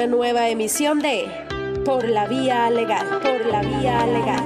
[0.00, 1.26] una nueva emisión de
[1.84, 4.40] Por la Vía Legal, por la Vía Legal.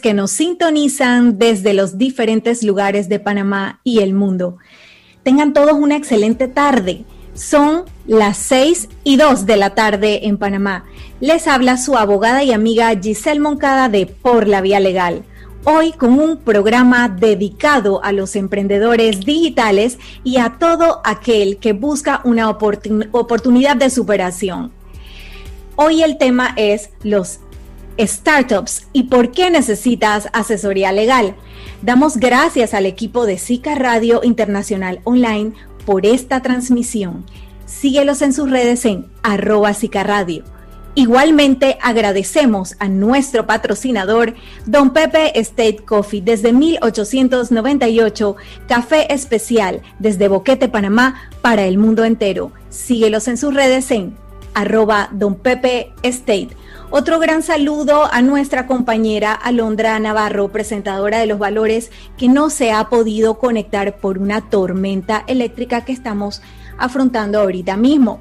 [0.00, 4.56] que nos sintonizan desde los diferentes lugares de Panamá y el mundo.
[5.24, 7.04] Tengan todos una excelente tarde.
[7.34, 10.84] Son las 6 y 2 de la tarde en Panamá.
[11.20, 15.24] Les habla su abogada y amiga Giselle Moncada de Por la Vía Legal
[15.64, 22.20] hoy con un programa dedicado a los emprendedores digitales y a todo aquel que busca
[22.24, 24.72] una oportunidad de superación.
[25.76, 27.40] Hoy el tema es los
[27.98, 31.36] startups y por qué necesitas asesoría legal.
[31.82, 35.52] Damos gracias al equipo de SICA Radio Internacional Online
[35.86, 37.24] por esta transmisión.
[37.66, 40.44] Síguelos en sus redes en arroba Radio.
[40.96, 44.34] Igualmente agradecemos a nuestro patrocinador,
[44.66, 52.50] Don Pepe State Coffee, desde 1898, café especial desde Boquete, Panamá, para el mundo entero.
[52.70, 54.16] Síguelos en sus redes en
[54.52, 55.92] arroba Don Pepe.
[56.90, 62.72] Otro gran saludo a nuestra compañera Alondra Navarro, presentadora de los valores, que no se
[62.72, 66.42] ha podido conectar por una tormenta eléctrica que estamos
[66.78, 68.20] afrontando ahorita mismo.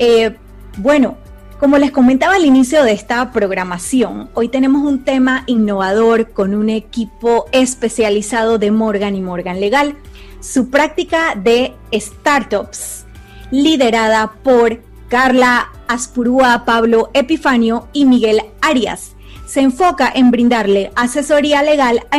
[0.00, 0.36] Eh,
[0.78, 1.16] bueno,
[1.60, 6.70] como les comentaba al inicio de esta programación, hoy tenemos un tema innovador con un
[6.70, 9.94] equipo especializado de Morgan y Morgan Legal,
[10.40, 13.04] su práctica de startups,
[13.50, 19.14] liderada por Carla Aspurúa, Pablo Epifanio y Miguel Arias.
[19.44, 22.16] Se enfoca en brindarle asesoría legal a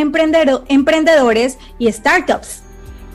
[0.69, 2.62] emprendedores y startups.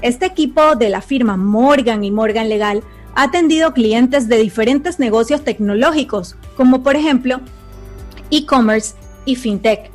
[0.03, 2.83] Este equipo de la firma Morgan y Morgan Legal
[3.17, 7.41] ha atendido clientes de diferentes negocios tecnológicos, como por ejemplo
[8.31, 9.91] e-commerce y fintech.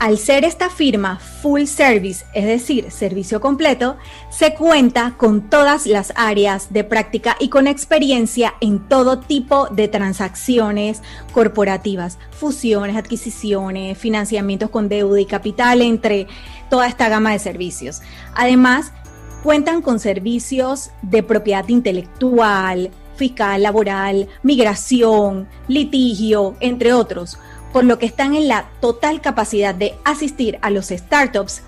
[0.00, 3.98] Al ser esta firma full service, es decir, servicio completo,
[4.30, 9.88] se cuenta con todas las áreas de práctica y con experiencia en todo tipo de
[9.88, 11.02] transacciones
[11.32, 16.26] corporativas, fusiones, adquisiciones, financiamientos con deuda y capital, entre
[16.70, 18.00] toda esta gama de servicios.
[18.34, 18.94] Además,
[19.42, 27.38] Cuentan con servicios de propiedad intelectual, fiscal, laboral, migración, litigio, entre otros,
[27.72, 31.62] por lo que están en la total capacidad de asistir a los startups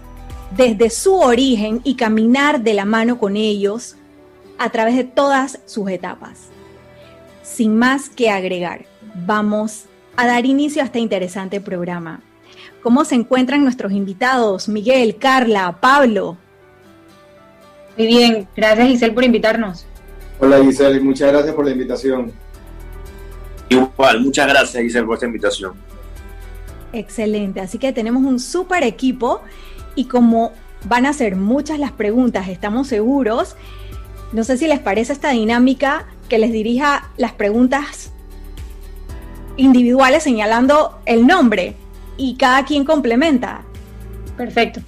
[0.56, 3.96] desde su origen y caminar de la mano con ellos
[4.58, 6.48] a través de todas sus etapas.
[7.42, 8.84] Sin más que agregar,
[9.14, 9.84] vamos
[10.16, 12.20] a dar inicio a este interesante programa.
[12.82, 14.68] ¿Cómo se encuentran nuestros invitados?
[14.68, 16.36] Miguel, Carla, Pablo.
[17.96, 19.86] Muy bien, gracias Giselle por invitarnos.
[20.38, 22.32] Hola Giselle, muchas gracias por la invitación.
[23.68, 25.74] Igual, muchas gracias Giselle por esta invitación.
[26.92, 29.40] Excelente, así que tenemos un súper equipo
[29.94, 30.52] y como
[30.84, 33.56] van a ser muchas las preguntas, estamos seguros,
[34.32, 38.12] no sé si les parece esta dinámica que les dirija las preguntas
[39.56, 41.76] individuales señalando el nombre
[42.16, 43.62] y cada quien complementa.
[44.36, 44.80] Perfecto.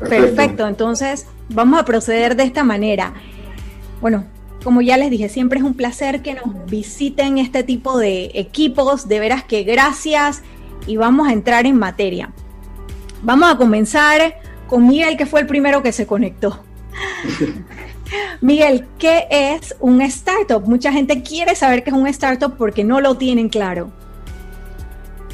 [0.00, 3.14] Perfecto, entonces vamos a proceder de esta manera.
[4.00, 4.24] Bueno,
[4.62, 9.08] como ya les dije, siempre es un placer que nos visiten este tipo de equipos,
[9.08, 10.42] de veras que gracias
[10.86, 12.32] y vamos a entrar en materia.
[13.22, 14.36] Vamos a comenzar
[14.68, 16.62] con Miguel, que fue el primero que se conectó.
[18.40, 20.62] Miguel, ¿qué es un startup?
[20.66, 23.90] Mucha gente quiere saber qué es un startup porque no lo tienen claro.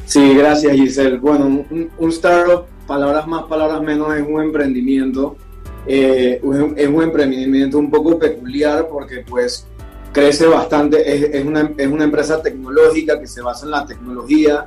[0.07, 1.19] Sí, gracias Giselle.
[1.19, 5.37] Bueno, un, un startup, palabras más, palabras menos, es un emprendimiento
[5.87, 6.41] eh,
[6.77, 9.67] es un emprendimiento un poco peculiar porque pues
[10.13, 14.67] crece bastante, es, una, es una empresa tecnológica que se basa en la tecnología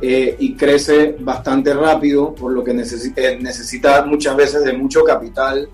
[0.00, 5.04] eh, y crece bastante rápido, por lo que necesita, eh, necesita muchas veces de mucho
[5.04, 5.68] capital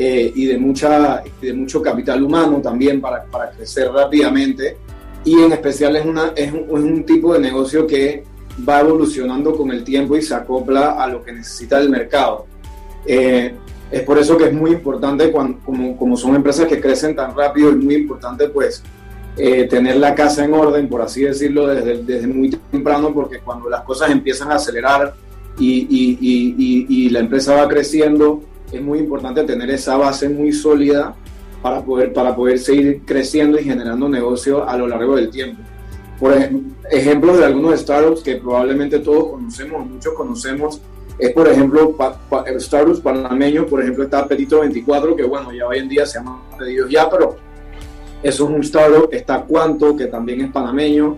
[0.00, 4.76] y de, mucha, de mucho capital humano también para, para crecer rápidamente.
[5.24, 8.22] Y en especial es, una, es, un, es un tipo de negocio que
[8.66, 12.46] va evolucionando con el tiempo y se acopla a lo que necesita el mercado.
[13.06, 13.54] Eh,
[13.90, 17.34] es por eso que es muy importante, cuando, como, como son empresas que crecen tan
[17.34, 18.82] rápido, es muy importante pues
[19.36, 23.70] eh, tener la casa en orden, por así decirlo, desde, desde muy temprano, porque cuando
[23.70, 25.14] las cosas empiezan a acelerar
[25.58, 30.52] y, y, y, y, la empresa va creciendo, es muy importante tener esa base muy
[30.52, 31.14] sólida
[31.62, 35.62] para poder, para poder seguir creciendo y generando negocio a lo largo del tiempo.
[36.18, 40.80] Por ejemplo, ejemplos de algunos startups que probablemente todos conocemos, muchos conocemos,
[41.18, 41.96] es por ejemplo
[42.46, 46.18] el Startups panameño, por ejemplo está Petito 24, que bueno, ya hoy en día se
[46.18, 47.36] llama Pedidos Ya, pero
[48.22, 51.16] eso es un startup, está Cuanto, que también es panameño,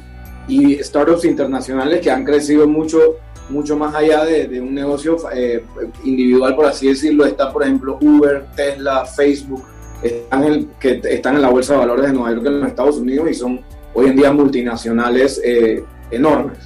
[0.48, 3.16] y startups internacionales que han crecido mucho
[3.50, 5.64] mucho más allá de, un negocio eh,
[6.04, 7.24] individual, por así decirlo.
[7.24, 9.64] Está, por ejemplo, Uber, Tesla, Facebook,
[10.02, 12.96] están en, que están en la bolsa de valores de Nueva York en los Estados
[12.96, 13.60] Unidos y son
[13.92, 16.58] hoy en día multinacionales eh, enormes.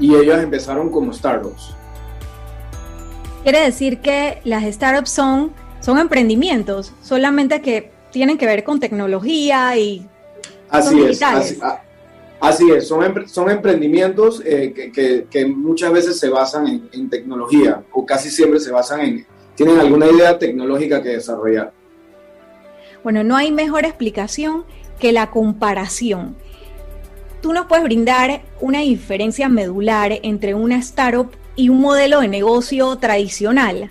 [0.00, 1.74] Y ellos empezaron como startups.
[3.42, 9.76] Quiere decir que las startups son, son emprendimientos, solamente que tienen que ver con tecnología
[9.76, 10.06] y...
[10.68, 11.20] Así es,
[12.40, 17.82] así, es, son, son emprendimientos eh, que, que, muchas veces se basan en, en, tecnología
[17.92, 21.72] o casi siempre se basan en, tienen alguna idea tecnológica que desarrollar.
[23.02, 24.64] Bueno, no hay mejor explicación
[24.98, 26.36] que la comparación.
[27.42, 32.96] ¿Tú nos puedes brindar una diferencia medular entre una startup y un modelo de negocio
[32.96, 33.90] tradicional?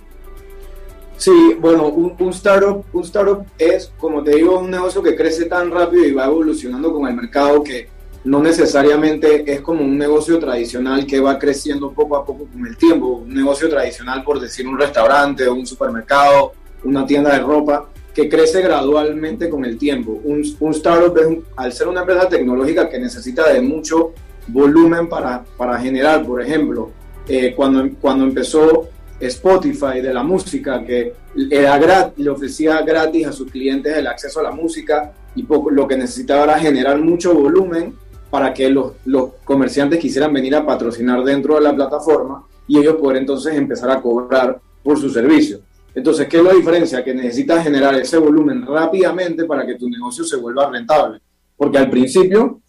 [1.17, 5.69] Sí, bueno, un, startup, un startup es, como te digo, un negocio que crece tan
[5.69, 7.89] rápido y va evolucionando con el mercado que
[8.23, 12.75] no necesariamente es como un negocio tradicional que va creciendo poco a poco con el
[12.75, 13.23] tiempo.
[13.25, 16.53] Un negocio tradicional, por decir un restaurante un supermercado,
[16.83, 20.19] una tienda de ropa, que crece gradualmente con el tiempo.
[20.23, 20.41] Un,
[20.71, 24.13] startup es, al ser una empresa tecnológica que necesita de mucho
[24.47, 26.91] volumen para, para generar, por ejemplo,
[27.27, 28.89] eh, cuando, cuando empezó
[29.19, 31.13] Spotify de la música, que
[31.49, 35.69] era gratis, le ofrecía gratis a sus clientes el acceso a la música y poco,
[35.69, 37.95] lo que necesitaba era generar mucho volumen
[38.29, 42.95] para que los, los comerciantes quisieran venir a patrocinar dentro de la plataforma y ellos
[42.95, 45.59] poder entonces empezar a cobrar por su servicio.
[45.93, 47.03] Entonces, ¿qué es la diferencia?
[47.03, 51.19] Que necesitas generar ese volumen rápidamente para que tu negocio se vuelva rentable.
[51.57, 52.61] Porque al principio,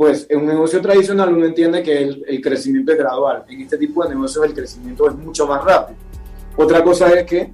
[0.00, 3.44] pues en un negocio tradicional uno entiende que el, crecimiento es gradual.
[3.50, 5.98] En este tipo de negocios el crecimiento es mucho más rápido.
[6.56, 7.52] Otra cosa es que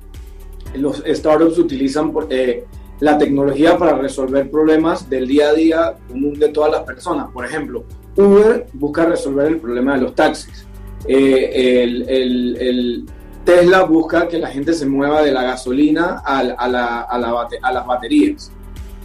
[0.76, 2.64] los startups utilizan eh,
[3.00, 7.32] la tecnología para resolver problemas del día a día común de todas las personas.
[7.32, 7.84] Por ejemplo,
[8.14, 10.68] Uber busca resolver el problema de los taxis.
[11.08, 13.06] Eh, el,
[13.44, 18.52] Tesla busca que la gente se mueva de la gasolina a, las baterías.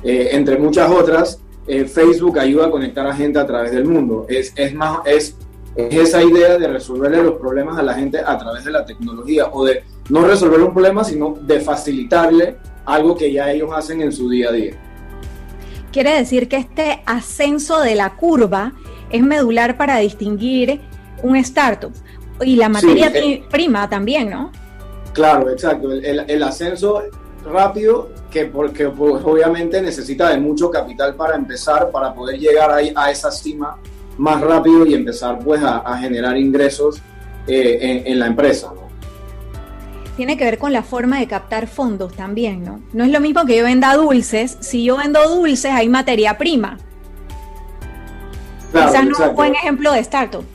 [0.04, 4.25] Eh, entre muchas otras, eh, Facebook ayuda a conectar a gente a través del mundo.
[4.27, 5.38] Es, más, es,
[5.75, 9.63] esa idea de resolverle los problemas a la gente a través de la tecnología o
[9.63, 14.29] de no resolver un problema, sino de facilitarle algo que ya ellos hacen en su
[14.29, 14.73] día a día.
[15.94, 18.73] Quiere decir que este ascenso de la curva
[19.09, 20.81] es medular para distinguir
[21.23, 21.94] un startup.
[22.41, 23.13] Y la materia
[23.50, 24.51] prima también, ¿no?
[25.13, 25.89] Claro, exacto.
[25.94, 27.03] El, ascenso
[27.45, 32.92] rápido que porque pues, obviamente necesita de mucho capital para empezar, para poder llegar ahí
[32.95, 33.78] a esa cima
[34.18, 37.01] más rápido y empezar pues a, generar ingresos
[37.48, 38.81] eh, en, la empresa, ¿no?
[40.16, 42.81] Tiene que ver con la forma de captar fondos también, ¿no?
[42.94, 46.78] No es lo mismo que yo venda dulces, si yo vendo dulces hay materia prima.
[48.72, 50.45] Claro, Quizás no es un buen ejemplo de startup.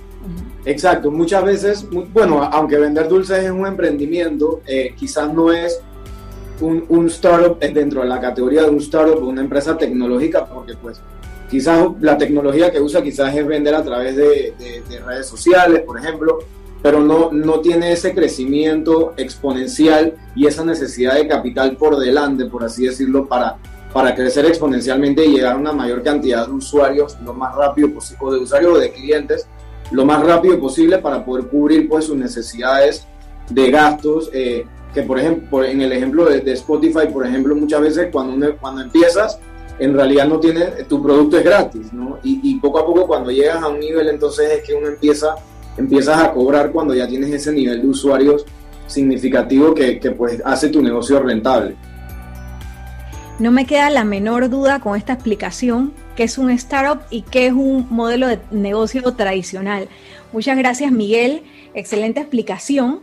[0.65, 5.81] Exacto, muchas veces, bueno, aunque vender dulces es un emprendimiento, eh, quizás no es
[6.61, 11.01] un, un, startup dentro de la categoría de un startup una empresa tecnológica, porque pues
[11.51, 14.55] quizás la tecnología que usa quizás es vender a través de,
[15.05, 16.39] redes sociales, por ejemplo,
[16.83, 22.65] pero no, no tiene ese crecimiento exponencial y esa necesidad de capital por delante, por
[22.65, 23.57] así decirlo, para,
[23.93, 28.25] para crecer exponencialmente y llegar a una mayor cantidad de usuarios lo más rápido posible,
[28.25, 29.47] o de usuarios o de clientes
[29.91, 33.07] lo más rápido posible para poder cubrir pues sus necesidades
[33.49, 34.67] de gastos eh,
[34.97, 39.39] que por ejemplo en el ejemplo de, Spotify por ejemplo muchas veces cuando cuando empiezas
[39.79, 42.19] en realidad no tiene tu producto es gratis ¿no?
[42.23, 45.35] y, poco a poco cuando llegas a un nivel entonces es que uno empieza
[45.77, 48.47] empiezas a cobrar cuando ya tienes ese nivel de usuarios
[48.87, 51.77] significativo que, que pues hace tu negocio rentable
[53.39, 57.49] no me queda la menor duda con esta explicación qué es un startup y qué
[57.49, 59.91] es un modelo de negocio tradicional.
[60.33, 61.43] Muchas gracias Miguel,
[61.75, 63.01] excelente explicación.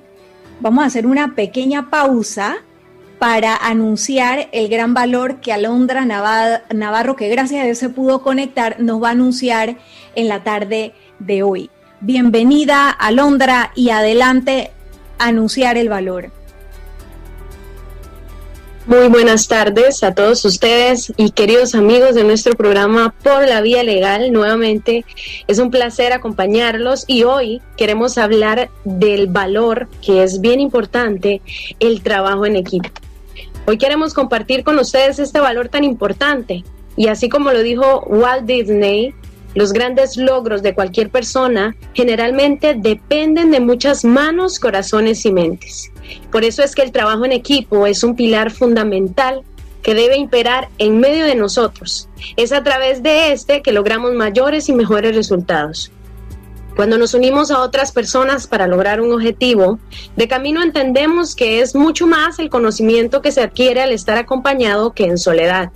[0.60, 2.58] Vamos a hacer una pequeña pausa
[3.20, 8.80] para anunciar el gran valor que Alondra Navarro, que gracias a Dios se pudo conectar,
[8.80, 9.78] nos va a anunciar
[10.16, 11.70] en la tarde de hoy.
[12.02, 14.72] Bienvenida Alondra y adelante
[15.20, 16.32] anunciar el valor.
[18.86, 23.82] Muy buenas tardes a todos ustedes y queridos amigos de nuestro programa Por la Vía
[23.82, 24.34] Legal.
[24.34, 25.06] Nuevamente
[25.48, 31.42] es un placer acompañarlos y hoy queremos hablar del valor que es bien importante,
[31.80, 32.90] el trabajo en equipo.
[33.66, 36.66] Hoy queremos compartir con ustedes este valor tan importante
[36.98, 39.14] y así como lo dijo Walt Disney,
[39.56, 45.93] los grandes logros de cualquier persona generalmente dependen de muchas manos, corazones y mentes.
[46.32, 49.44] Por eso es que el trabajo en equipo es un pilar fundamental
[49.82, 52.08] que debe imperar en medio de nosotros.
[52.38, 55.92] Es a través de este que logramos mayores y mejores resultados.
[56.76, 59.78] Cuando nos unimos a otras personas para lograr un objetivo,
[60.16, 64.94] de camino entendemos que es mucho más el conocimiento que se adquiere al estar acompañado
[64.94, 65.72] que en soledad.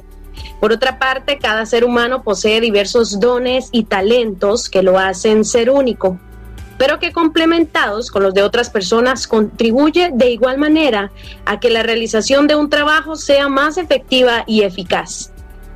[0.60, 5.70] Por otra parte, cada ser humano posee diversos dones y talentos que lo hacen ser
[5.70, 6.20] único,
[6.78, 11.12] pero que complementados con los de otras personas contribuye de igual manera
[11.46, 15.32] a que la realización de un trabajo sea más efectiva y eficaz.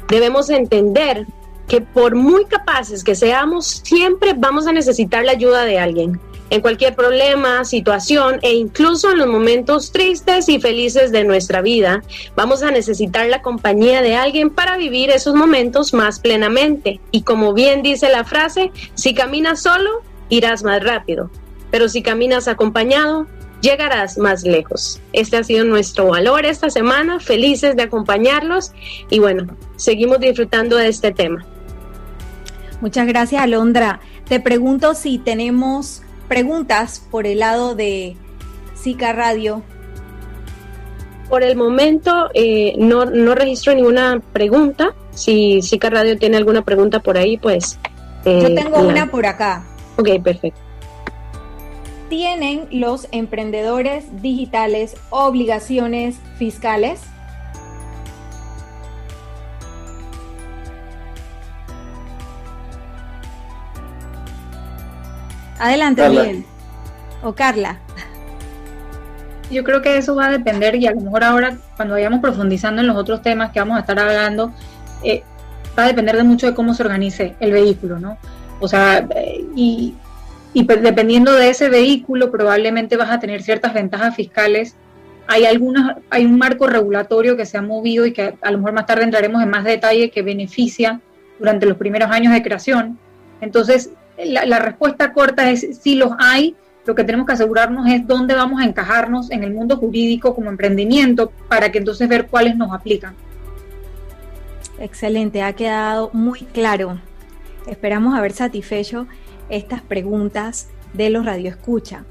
[0.07, 1.25] Debemos entender
[1.67, 6.19] que por muy capaces que seamos, siempre vamos a necesitar la ayuda de alguien.
[6.49, 12.03] En cualquier problema, situación e incluso en los momentos tristes y felices de nuestra vida,
[12.35, 16.99] vamos a necesitar la compañía de alguien para vivir esos momentos más plenamente.
[17.11, 20.01] Y como bien dice la frase, si caminas solo,
[20.31, 21.29] irás más rápido,
[21.69, 23.27] pero si caminas acompañado,
[23.61, 24.99] llegarás más lejos.
[25.13, 28.71] Este ha sido nuestro valor esta semana, felices de acompañarlos
[29.09, 31.45] y bueno, seguimos disfrutando de este tema.
[32.79, 33.99] Muchas gracias, Alondra.
[34.27, 38.15] Te pregunto si tenemos preguntas por el lado de
[38.75, 39.61] Zika Radio.
[41.29, 44.95] Por el momento eh, no, no, registro ninguna pregunta.
[45.11, 47.77] Si Zika Radio tiene alguna pregunta por ahí, pues...
[48.23, 49.65] Eh, Yo tengo una por acá.
[49.97, 50.59] Ok, perfecto.
[52.09, 57.01] ¿Tienen los emprendedores digitales obligaciones fiscales?
[65.57, 66.43] Adelante, Miguel.
[67.23, 67.77] O Carla.
[69.51, 72.81] Yo creo que eso va a depender y a lo mejor ahora cuando vayamos profundizando
[72.81, 74.51] en los otros temas que vamos a estar hablando,
[75.03, 75.23] eh,
[75.77, 78.17] va a depender de mucho de cómo se organice el vehículo, ¿no?
[78.61, 79.05] O sea,
[79.55, 79.93] y,
[80.53, 84.75] y dependiendo de ese vehículo probablemente vas a tener ciertas ventajas fiscales.
[85.27, 88.73] Hay algunas, hay un marco regulatorio que se ha movido y que a lo mejor
[88.73, 90.99] más tarde entraremos en más detalle que beneficia
[91.39, 92.99] durante los primeros años de creación.
[93.39, 98.35] Entonces, la, respuesta corta es si los hay, lo que tenemos que asegurarnos es dónde
[98.35, 102.73] vamos a encajarnos en el mundo jurídico como emprendimiento para que entonces ver cuáles nos
[102.73, 103.15] aplican.
[104.79, 106.99] Excelente, ha quedado muy claro.
[107.67, 109.07] Esperamos haber satisfecho
[109.49, 112.05] estas preguntas de los radioescucha.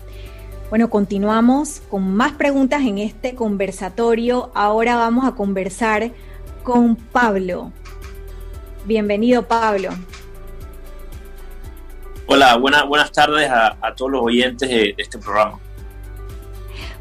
[0.70, 4.52] Bueno, continuamos con más preguntas en este conversatorio.
[4.54, 6.12] Ahora vamos a conversar
[6.62, 7.72] con Pablo.
[8.84, 9.90] Bienvenido, Pablo.
[12.26, 15.58] Hola, buenas tardes a, todos los oyentes de, este programa.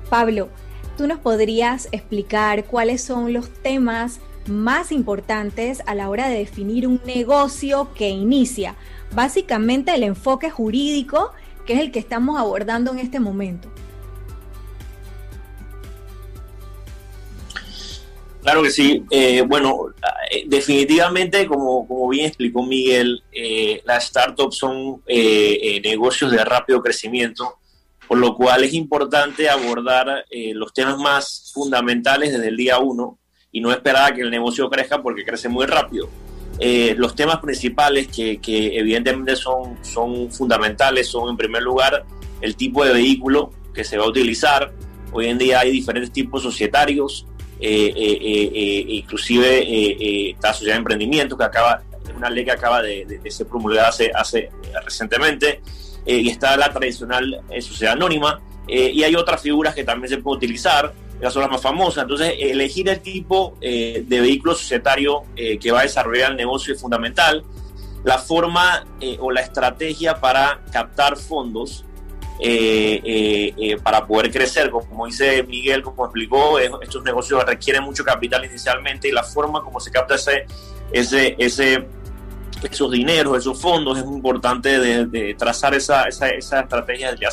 [0.10, 0.50] Pablo,
[0.98, 6.88] ¿tú nos podrías explicar cuáles son los temas más importantes a la hora de definir
[6.88, 8.76] un negocio que inicia?
[9.14, 11.32] Básicamente el enfoque jurídico,
[11.66, 13.70] que es el que estamos abordando en este momento.
[18.42, 19.04] Claro que sí.
[19.12, 19.94] Eh, bueno,
[20.32, 25.04] eh, definitivamente, como, como bien explicó Miguel, eh, las startups son
[25.84, 27.60] negocios de rápido crecimiento,
[28.08, 33.20] por lo cual es importante abordar los temas más fundamentales desde el día uno
[33.52, 36.10] y no esperar a que el negocio crezca porque crece muy rápido.
[36.98, 42.06] los temas principales que, que, evidentemente son, son fundamentales son, en primer lugar,
[42.42, 44.72] el tipo de vehículo que se va a utilizar.
[45.12, 47.26] Hoy en día hay diferentes tipos societarios,
[47.60, 52.82] eh, eh, eh, inclusive la sociedad de emprendimiento que acaba, es una ley que acaba
[52.82, 54.50] de, ser promulgada hace, hace
[54.84, 55.62] recientemente,
[56.06, 60.94] y está la tradicional sociedad anónima, y hay otras figuras que también se pueden utilizar,
[61.20, 66.38] las más famosas, entonces elegir el tipo de vehículo societario que va a desarrollar el
[66.38, 67.44] negocio es fundamental,
[68.04, 68.86] la forma
[69.20, 71.86] o la estrategia para captar fondos
[72.42, 74.70] eh, eh, eh, para poder crecer.
[74.70, 79.82] Como dice Miguel, como explicó, estos negocios requieren mucho capital inicialmente y la forma como
[79.82, 80.46] se capta ese,
[80.94, 81.86] ese, ese,
[82.64, 87.28] esos dineros, esos fondos, es muy importante de, trazar esa, esa, esa, estrategia desde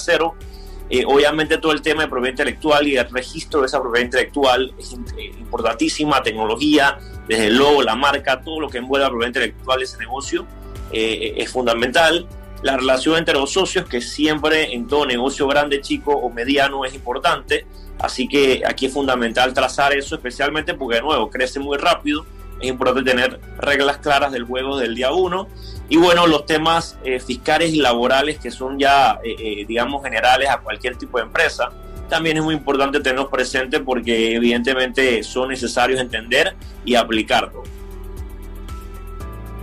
[0.89, 1.09] cero.
[1.09, 4.93] obviamente todo el tema de propiedad intelectual y el registro de esa propiedad intelectual es
[5.39, 9.85] importantísima, tecnología, desde el logo, la marca, todo lo que envuelve la propiedad intelectual de
[9.85, 10.47] ese negocio
[10.93, 12.27] es fundamental
[12.63, 16.95] la relación entre los socios, que siempre en todo negocio grande, chico o mediano es
[16.95, 17.67] importante.
[17.99, 22.25] Así que aquí es fundamental trazar eso, especialmente porque de nuevo crece muy rápido.
[22.61, 25.49] Es importante tener reglas claras del juego del día uno.
[25.89, 30.49] Y bueno, los temas eh, fiscales y laborales que son ya, eh, eh, digamos, generales
[30.49, 31.71] a cualquier tipo de empresa,
[32.09, 37.63] también es muy importante tenerlos presentes porque evidentemente son necesarios entender y aplicarlo.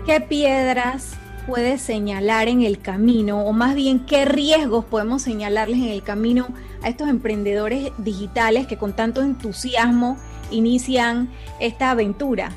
[0.05, 5.89] ¿Qué piedras puede señalar en el camino, o más bien qué riesgos podemos señalarles en
[5.89, 6.47] el camino
[6.81, 10.17] a estos emprendedores digitales que con tanto entusiasmo
[10.51, 12.51] inician esta aventura?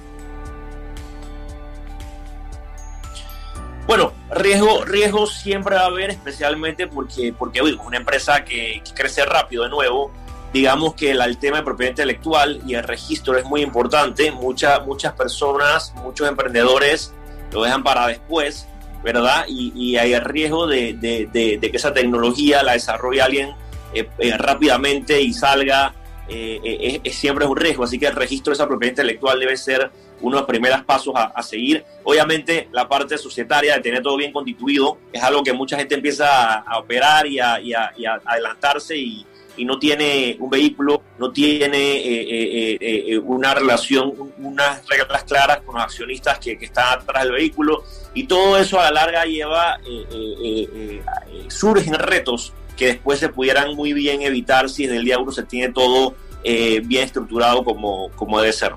[3.87, 9.63] Bueno, Riesgo, riesgo siempre va a haber, especialmente porque, porque una empresa que, crece rápido
[9.63, 10.11] de nuevo,
[10.53, 14.33] digamos que el, tema de propiedad intelectual y el registro es muy importante.
[14.33, 17.15] Muchas muchas personas, muchos emprendedores
[17.53, 18.67] lo dejan para después,
[19.05, 19.45] ¿verdad?
[19.49, 20.99] Y, hay el riesgo de,
[21.33, 23.55] que esa tecnología la desarrolle alguien
[23.95, 25.95] eh, eh, rápidamente y salga,
[26.29, 27.85] eh, es, siempre un riesgo.
[27.85, 29.91] Así que el registro de esa propiedad intelectual debe ser
[30.21, 31.85] uno de los primeros pasos a, seguir.
[32.05, 36.55] Obviamente, la parte societaria de tener todo bien constituido es algo que mucha gente empieza
[36.61, 37.61] a, operar y a,
[38.25, 39.27] adelantarse y,
[39.59, 42.79] no tiene un vehículo, no tiene eh, eh,
[43.09, 48.25] eh, una relación, unas reglas claras con los accionistas que, están atrás del vehículo y
[48.25, 49.79] todo eso a la larga lleva,
[51.49, 55.43] surgen retos que después se pudieran muy bien evitar si desde el día uno se
[55.43, 56.15] tiene todo
[56.45, 58.73] bien estructurado como, como debe ser.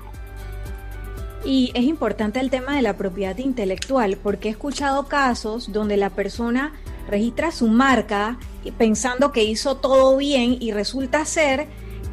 [1.44, 6.10] Y es importante el tema de la propiedad intelectual, porque he escuchado casos donde la
[6.10, 6.72] persona
[7.08, 8.38] registra su marca
[8.76, 11.66] pensando que hizo todo bien y resulta ser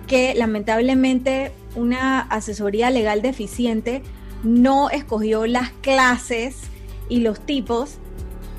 [0.07, 4.01] que lamentablemente una asesoría legal deficiente
[4.43, 6.55] no escogió las clases
[7.09, 7.97] y los tipos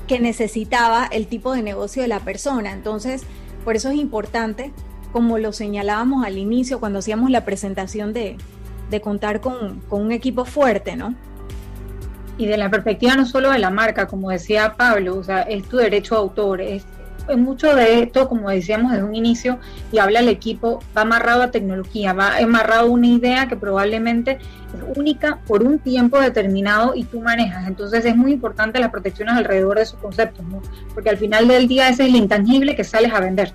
[0.09, 2.73] que necesitaba el tipo de negocio de la persona.
[2.73, 3.21] Entonces,
[3.63, 4.73] por eso es importante,
[5.13, 8.35] como lo señalábamos al inicio cuando hacíamos la presentación de,
[8.89, 11.13] de contar con, un equipo fuerte, ¿no?
[12.39, 15.63] Y de la perspectiva no solo de la marca, como decía Pablo, o sea, es
[15.69, 16.85] tu derecho a autor, es,
[17.37, 19.59] mucho de esto, como decíamos desde un inicio,
[19.91, 24.39] y habla el equipo, va amarrado a tecnología, va amarrado a una idea que probablemente
[24.73, 27.67] es única por un tiempo determinado y tú manejas.
[27.67, 30.61] Entonces es muy importante las protecciones alrededor de esos conceptos, ¿no?
[30.93, 33.53] Porque al final del día ese es el intangible que sales a vender.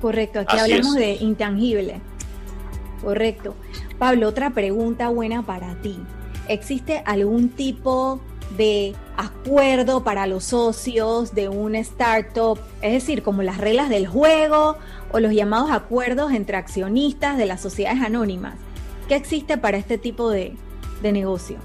[0.00, 2.00] Correcto, aquí hablamos de intangible.
[3.02, 3.54] Correcto.
[3.98, 5.98] Pablo, otra pregunta buena para ti.
[6.48, 8.33] ¿Existe algún tipo de
[9.16, 12.58] acuerdo para los socios de una startup?
[12.82, 14.76] Es decir, como las reglas del juego
[15.12, 18.54] o los llamados acuerdos entre accionistas de las sociedades anónimas.
[19.08, 20.54] ¿Qué existe para este tipo de,
[21.02, 21.58] negocio?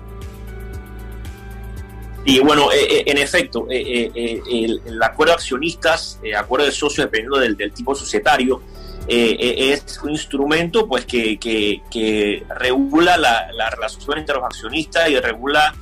[2.25, 4.11] Y bueno, eh, eh, en efecto, eh,
[4.51, 8.61] el, acuerdo de accionistas, acuerdo de socios dependiendo del, tipo societario,
[9.07, 15.73] es un instrumento pues que, que, regula la, la, relación entre los accionistas y regula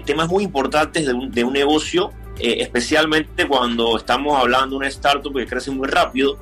[0.00, 5.34] temas muy importantes de un, de un negocio, especialmente cuando estamos hablando de una startup
[5.34, 6.38] que crece muy rápido.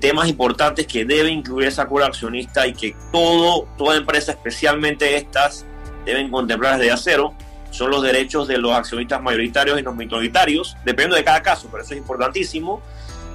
[0.00, 5.66] temas importantes que debe incluir esa acuerdo accionista y que todo, toda empresa, especialmente estas,
[6.04, 7.34] deben contemplar desde acero
[7.74, 11.82] son los derechos de los accionistas mayoritarios y los minoritarios, dependiendo de cada caso, pero
[11.82, 12.80] eso es importantísimo.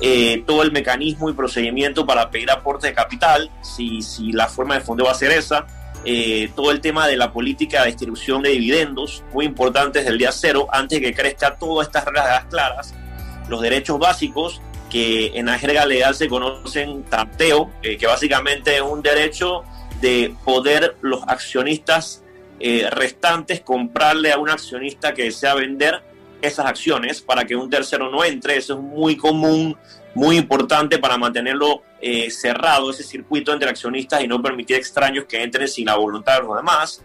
[0.02, 4.76] Eh, todo el mecanismo y procedimiento para pedir aporte de capital, si, si la forma
[4.76, 5.68] de fondo va a ser esa,
[6.06, 10.18] eh, todo el tema de la política de distribución de dividendos, muy importante desde el
[10.18, 12.94] día cero, antes de que crezca todas estas reglas claras,
[13.48, 18.82] los derechos básicos que en la jerga legal se conocen tanteo, eh, que básicamente es
[18.82, 19.64] un derecho
[20.02, 22.24] de poder los accionistas
[22.92, 26.04] restantes comprarle a un accionista que desea vender
[26.42, 28.58] esas acciones para que un tercero no entre.
[28.58, 29.78] Eso es muy común,
[30.16, 35.42] muy importante para mantenerlo eh, cerrado, ese circuito entre accionistas y no permitir extraños que
[35.42, 37.04] entren sin la voluntad de los demás.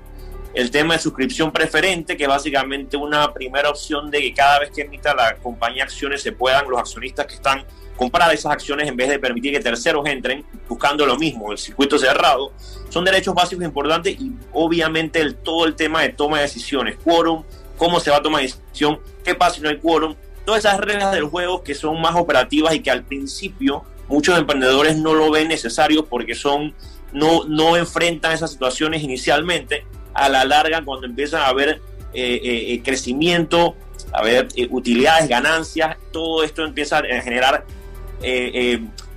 [0.54, 4.70] El tema de suscripción preferente, que es básicamente una primera opción de que cada vez
[4.70, 7.64] que emita la compañía acciones se puedan los accionistas que están
[7.96, 11.98] comprar esas acciones en vez de permitir que terceros entren buscando lo mismo, el circuito
[11.98, 12.52] cerrado,
[12.88, 17.44] son derechos básicos importantes y obviamente el, todo el tema de toma de decisiones, quórum,
[17.76, 20.14] cómo se va a tomar decisión, qué pasa si no hay quórum,
[20.44, 24.96] todas esas reglas del juego que son más operativas y que al principio muchos emprendedores
[24.96, 26.74] no lo ven necesario porque son
[27.12, 31.80] no, no enfrentan esas situaciones inicialmente, a la larga cuando empiezan a haber
[32.12, 33.74] eh, eh, eh, crecimiento,
[34.12, 37.64] a ver utilidades, ganancias, todo esto empieza a generar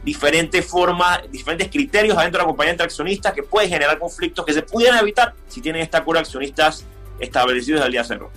[0.03, 4.53] diferentes formas, diferentes criterios adentro de la compañía entre accionistas que pueden generar conflictos que
[4.53, 6.85] se pudieran evitar si tienen esta cura accionistas
[7.19, 8.31] establecidos al día cero.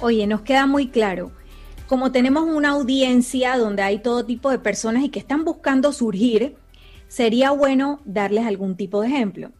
[0.00, 1.32] Oye, nos queda muy claro.
[1.86, 6.56] Como tenemos una audiencia donde hay todo tipo de personas y que están buscando surgir,
[7.08, 9.50] sería bueno darles algún tipo de ejemplo.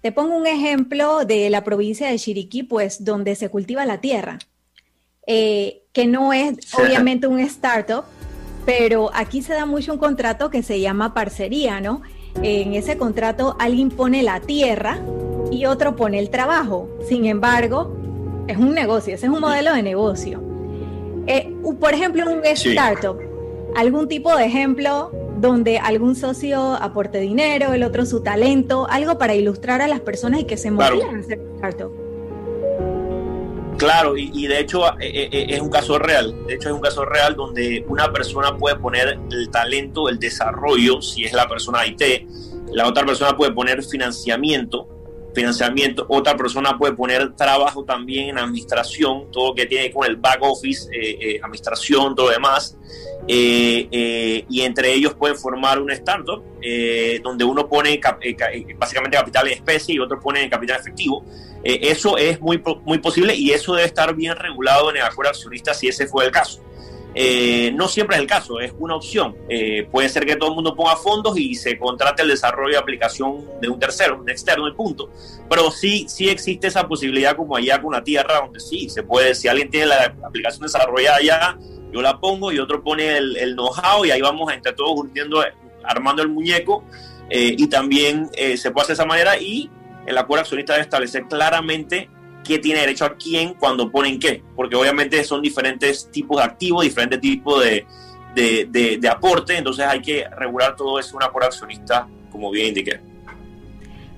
[0.00, 4.38] Te pongo un ejemplo de la provincia de Chiriquí, pues donde se cultiva la tierra,
[5.26, 8.04] eh, que no es obviamente un startup,
[8.64, 12.02] pero aquí se da mucho un contrato que se llama parcería, ¿no?
[12.42, 15.00] En ese contrato alguien pone la tierra
[15.50, 16.88] y otro pone el trabajo.
[17.08, 17.96] Sin embargo,
[18.46, 20.42] es un negocio, ese es un modelo de negocio.
[21.26, 23.18] Eh, por ejemplo, un startup,
[23.74, 29.34] algún tipo de ejemplo donde algún socio aporte dinero, el otro su talento, algo para
[29.34, 31.92] ilustrar a las personas y que se motiven a hacer startup.
[33.76, 36.34] Claro, y, de hecho eh, eh, es un caso real.
[36.46, 41.02] De hecho es un caso real donde una persona puede poner el talento, el desarrollo,
[41.02, 42.02] si es la persona IT,
[42.72, 44.88] la otra persona puede poner financiamiento,
[45.36, 50.16] financiamiento, otra persona puede poner trabajo también en administración, todo lo que tiene con el
[50.16, 50.88] back office,
[51.42, 52.76] administración, todo lo demás.
[53.26, 56.42] y entre ellos pueden formar una startup
[57.22, 58.00] donde uno pone
[58.78, 61.24] básicamente capital en especie y otro pone capital efectivo
[61.68, 65.30] eh, eso es muy, muy posible y eso debe estar bien regulado en el acuerdo
[65.30, 66.62] accionista si ese fue el caso.
[67.18, 69.34] Eh, no siempre es el caso, es una opción.
[69.48, 72.78] Eh, puede ser que todo el mundo ponga fondos y se contrate el desarrollo de
[72.78, 75.08] aplicación de un tercero, un externo, el punto.
[75.48, 79.34] Pero sí, sí existe esa posibilidad como allá con una tierra donde sí, se puede,
[79.34, 81.58] si alguien tiene la aplicación desarrollada ya,
[81.90, 85.06] yo la pongo y otro pone el, el know-how y ahí vamos entre todos
[85.84, 86.84] armando el muñeco
[87.30, 89.70] y también se puede hacer de esa manera y
[90.06, 92.10] el acuerdo accionista debe establecer claramente
[92.46, 96.84] qué tiene derecho a quién cuando ponen qué, porque obviamente son diferentes tipos de activos,
[96.84, 97.86] diferentes tipos de,
[98.34, 103.00] de, aporte, entonces hay que regular todo eso en un acuerdo accionista, como bien indiqué.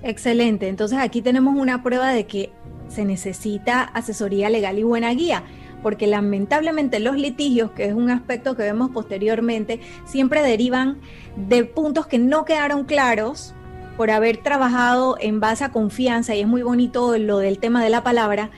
[0.02, 2.50] Excelente, entonces aquí tenemos una prueba de que
[2.88, 5.44] se necesita asesoría legal y buena guía
[5.82, 11.00] porque lamentablemente los litigios, que es un aspecto que vemos posteriormente, siempre derivan
[11.36, 13.54] de puntos que no quedaron claros
[13.98, 17.90] por haber trabajado en base a confianza y es muy bonito lo del tema de
[17.90, 18.50] la palabra,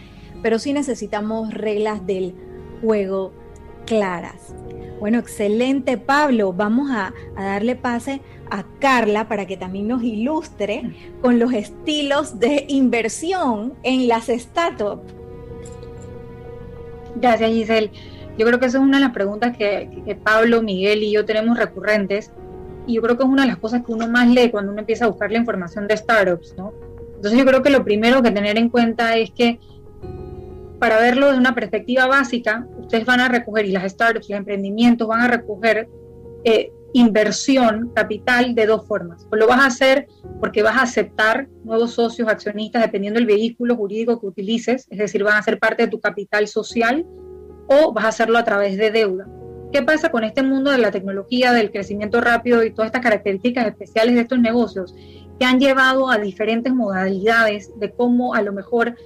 [0.42, 2.34] pero sí necesitamos reglas del
[2.82, 3.32] juego
[3.86, 4.54] claras.
[5.00, 6.52] Bueno, excelente Pablo.
[6.52, 12.66] Vamos a, darle pase a Carla para que también nos ilustre con los estilos de
[12.68, 15.10] inversión en las startups.
[17.16, 17.90] Gracias Giselle.
[18.36, 21.24] Yo creo que esa es una de las preguntas que, que Pablo, Miguel y yo
[21.24, 22.30] tenemos recurrentes
[22.86, 24.80] y yo creo que es una de las cosas que uno más lee cuando uno
[24.80, 26.72] empieza a buscar la información de startups, ¿no?
[27.16, 29.60] Entonces yo creo que lo primero que tener en cuenta es que
[30.78, 35.06] para verlo de una perspectiva básica, ustedes van a recoger, y las startups, los emprendimientos
[35.06, 35.88] van a recoger
[36.44, 39.26] eh, inversión, capital de dos formas.
[39.30, 40.08] O lo vas a hacer
[40.40, 45.22] porque vas a aceptar nuevos socios, accionistas, dependiendo del vehículo jurídico que utilices, es decir,
[45.22, 47.06] van a ser parte de tu capital social,
[47.68, 49.28] o vas a hacerlo a través de deuda.
[49.72, 53.68] ¿Qué pasa con este mundo de la tecnología, del crecimiento rápido y todas estas características
[53.68, 54.94] especiales de estos negocios
[55.38, 58.96] que han llevado a diferentes modalidades de cómo a lo mejor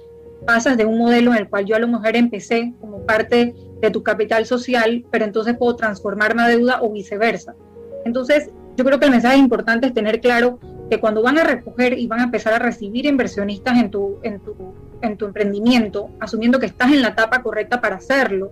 [0.45, 3.91] pasas de un modelo en el cual yo a lo mejor empecé como parte de
[3.91, 7.55] tu capital social, pero entonces puedo transformarme a deuda o viceversa?
[8.03, 11.97] Entonces, yo creo que el mensaje importante es tener claro que cuando van a recoger
[11.97, 14.55] y van a empezar a recibir inversionistas en tu, en tu,
[15.01, 18.51] en tu emprendimiento, asumiendo que estás en la etapa correcta para hacerlo,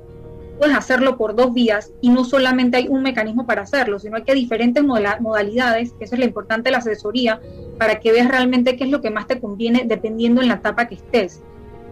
[0.57, 4.23] puedes hacerlo por dos vías y no solamente hay un mecanismo para hacerlo, sino hay
[4.23, 7.39] que diferentes modalidades, que eso es lo importante de la asesoría,
[7.77, 10.87] para que veas realmente qué es lo que más te conviene dependiendo en la etapa
[10.87, 11.41] que estés.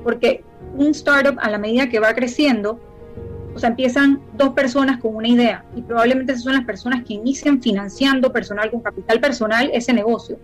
[0.04, 0.43] Porque
[0.76, 2.80] un startup a la medida que va creciendo,
[3.54, 7.15] o sea, empiezan dos personas con una idea y probablemente esas son las personas que
[7.15, 10.38] inician financiando personal con capital personal ese negocio.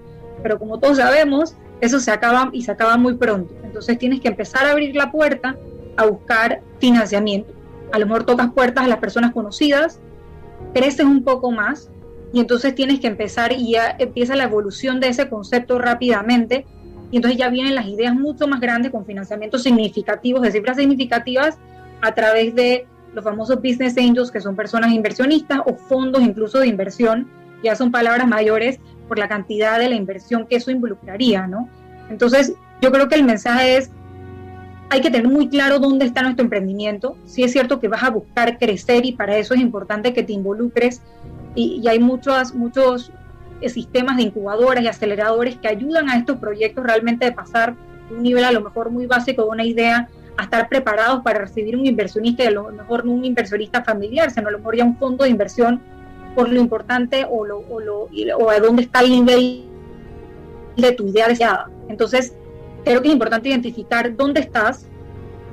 [0.43, 3.53] Pero como todos sabemos, eso se acaba y se acaba muy pronto.
[3.63, 5.55] Entonces tienes que empezar a abrir la puerta
[5.95, 7.56] a buscar financiamiento
[7.91, 9.99] a lo mejor tocas puertas a las personas conocidas,
[10.73, 11.89] creces un poco más
[12.33, 16.65] y entonces tienes que empezar y ya empieza la evolución de ese concepto rápidamente
[17.11, 21.57] y entonces ya vienen las ideas mucho más grandes con financiamientos significativos, de cifras significativas
[22.01, 26.67] a través de los famosos business angels, que son personas inversionistas o fondos incluso de
[26.67, 27.27] inversión,
[27.63, 31.69] ya son palabras mayores por la cantidad de la inversión que eso involucraría, ¿no?
[32.09, 33.91] Entonces, yo creo que el mensaje es
[34.89, 37.17] hay que tener muy claro dónde está nuestro emprendimiento.
[37.25, 40.33] Sí es cierto que vas a buscar crecer y para eso es importante que te
[40.33, 41.01] involucres
[41.55, 43.11] y, hay muchos, muchos
[43.61, 47.75] eh, sistemas de incubadoras y aceleradores que ayudan a estos proyectos realmente de pasar
[48.09, 51.39] de un nivel a lo mejor muy básico de una idea a estar preparados para
[51.39, 54.77] recibir un inversionista y a lo mejor no un inversionista familiar, sino a lo mejor
[54.77, 55.81] ya un fondo de inversión
[56.35, 59.65] por lo importante o, lo, o, lo, o a dónde está el nivel
[60.77, 61.71] de tu idea deseada.
[61.89, 62.35] Entonces,
[62.87, 64.87] creo que es importante identificar dónde estás,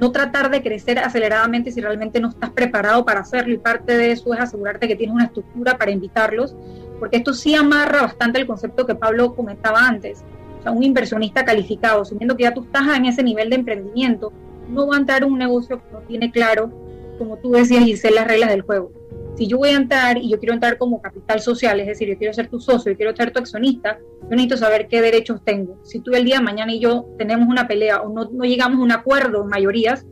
[0.01, 4.13] no tratar de crecer aceleradamente si realmente no estás preparado para hacerlo y parte de
[4.13, 6.57] eso es asegurarte que tienes una estructura para invitarlos,
[6.99, 10.25] porque esto sí amarra bastante el concepto que Pablo comentaba antes.
[10.61, 14.33] O sea, un inversionista calificado, asumiendo que ya tú estás en ese nivel de emprendimiento,
[14.69, 16.71] no va a entrar un negocio que no tiene claro,
[17.19, 18.91] como tú decías, y sé las reglas del juego
[19.37, 22.17] si yo voy a entrar y yo quiero entrar como capital social, es decir, yo
[22.17, 25.79] quiero ser tu socio, yo quiero ser tu accionista, yo necesito saber qué derechos tengo.
[25.83, 28.79] Si tú el día de mañana y yo tenemos una pelea o no, no llegamos
[28.79, 30.07] a un acuerdo en mayorías,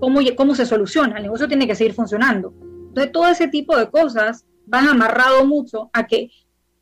[0.00, 1.16] ¿cómo, ¿cómo se soluciona?
[1.16, 2.54] El negocio tiene que seguir funcionando.
[2.88, 6.30] Entonces, todo ese tipo de cosas van amarrado mucho a que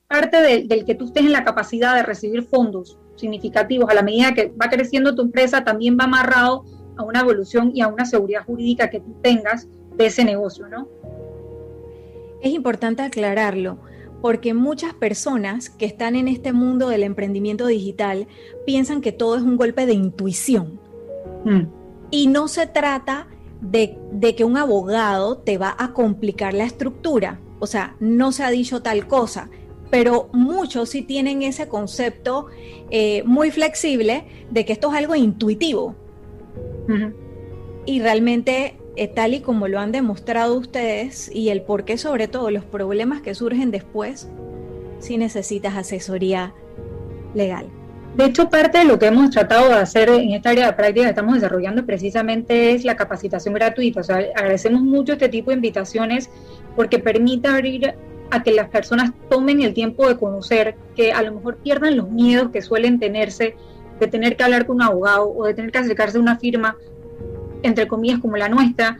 [0.07, 4.35] parte del que tú estés en la capacidad de recibir fondos significativos a la medida
[4.35, 6.65] que va creciendo tu empresa, también va amarrado
[6.97, 10.89] a una evolución y a una seguridad jurídica que tú tengas de ese negocio, ¿no?
[12.43, 13.79] Es importante aclararlo
[14.21, 18.29] porque muchas personas que están en este mundo del emprendimiento digital
[18.65, 20.81] piensan que todo es un golpe de intuición.
[21.45, 21.63] Mm.
[22.11, 23.27] Y no se trata
[23.61, 23.97] de,
[24.37, 27.41] que un abogado te va a complicar la estructura.
[27.59, 29.51] O sea, no se ha dicho tal cosa,
[29.91, 32.47] pero muchos sí tienen ese concepto
[32.91, 35.97] eh, muy flexible de que esto es algo intuitivo.
[37.87, 42.29] Y realmente eh, tal y como lo han demostrado ustedes y el por qué sobre
[42.29, 44.29] todo los problemas que surgen después,
[44.99, 46.55] si necesitas asesoría
[47.35, 47.67] legal.
[48.17, 51.05] De hecho, parte de lo que hemos tratado de hacer en esta área de práctica
[51.05, 54.01] que estamos desarrollando precisamente es la capacitación gratuita.
[54.01, 56.29] O sea, agradecemos mucho este tipo de invitaciones
[56.77, 57.95] porque permite abrir
[58.31, 62.11] a que las personas tomen el tiempo de conocer, que a lo mejor pierdan los
[62.11, 63.57] miedos que suelen tenerse
[63.99, 66.77] de tener que hablar con un abogado o de tener que acercarse a una firma
[67.63, 68.99] entre comillas, como la nuestra,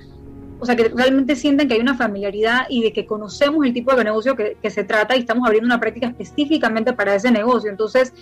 [0.63, 3.95] o sea, que realmente sienten que hay una familiaridad y de que conocemos el tipo
[3.97, 7.69] de negocio que, se trata y estamos abriendo una práctica específicamente para ese negocio.
[7.69, 8.13] Entonces,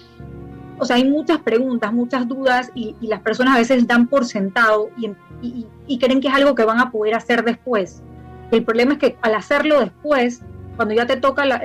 [0.79, 4.89] o sea, hay muchas preguntas, muchas dudas y, las personas a veces dan por sentado
[4.97, 8.03] y, creen que es algo que van a poder hacer después.
[8.51, 10.41] El problema es que al hacerlo después,
[10.77, 11.61] cuando ya te toca la,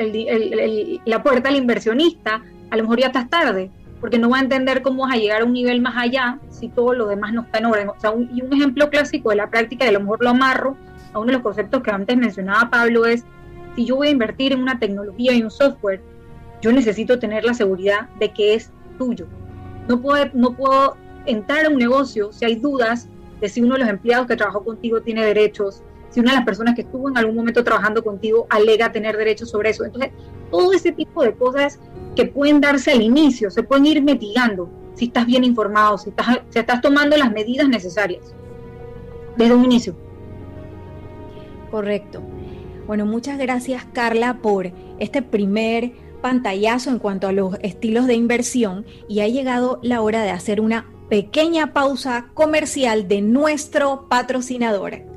[1.06, 4.82] la puerta al inversionista, a lo mejor ya estás tarde porque no va a entender
[4.82, 7.60] cómo vas a llegar a un nivel más allá si todo lo demás no está
[7.60, 7.90] en orden.
[7.90, 10.76] O sea, y un ejemplo clásico de la práctica, de lo mejor lo amarro
[11.14, 13.26] a uno de los conceptos que antes mencionaba Pablo, es
[13.76, 16.02] si yo voy a invertir en una tecnología y un software,
[16.62, 19.28] yo necesito tener la seguridad de que es tuyo.
[19.88, 23.10] No puedo, no puedo entrar a un negocio si hay dudas
[23.42, 25.84] de si uno de los empleados que trabajó contigo tiene derechos,
[26.16, 29.50] si una de las personas que estuvo en algún momento trabajando contigo alega tener derechos
[29.50, 29.84] sobre eso.
[29.84, 30.14] Entonces,
[30.50, 31.78] todo ese tipo de cosas
[32.16, 36.40] que pueden darse al inicio, se pueden ir mitigando si estás bien informado, si estás,
[36.52, 38.34] si estás tomando las medidas necesarias
[39.36, 39.94] desde un inicio.
[41.70, 42.22] Correcto.
[42.88, 48.86] Bueno, muchas gracias Carla por este primer pantallazo en cuanto a los estilos de inversión
[49.10, 55.15] y ha llegado la hora de hacer una pequeña pausa comercial de nuestro patrocinador.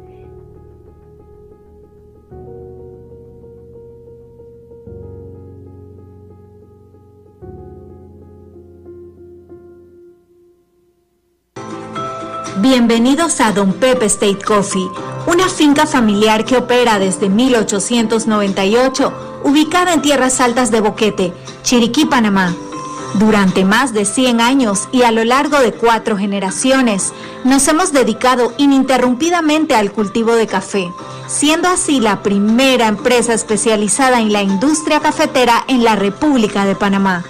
[12.61, 14.91] Bienvenidos a Don Pepe State Coffee,
[15.29, 19.13] una finca familiar que opera desde 1898,
[19.45, 22.57] ubicada en tierras altas de Boquete, Chiriquí, Panamá.
[23.15, 27.13] Durante más de 100 años y a lo largo de cuatro generaciones,
[27.45, 30.93] nos hemos dedicado ininterrumpidamente al cultivo de café,
[31.29, 37.25] siendo así la primera empresa especializada en la industria cafetera en la República de Panamá.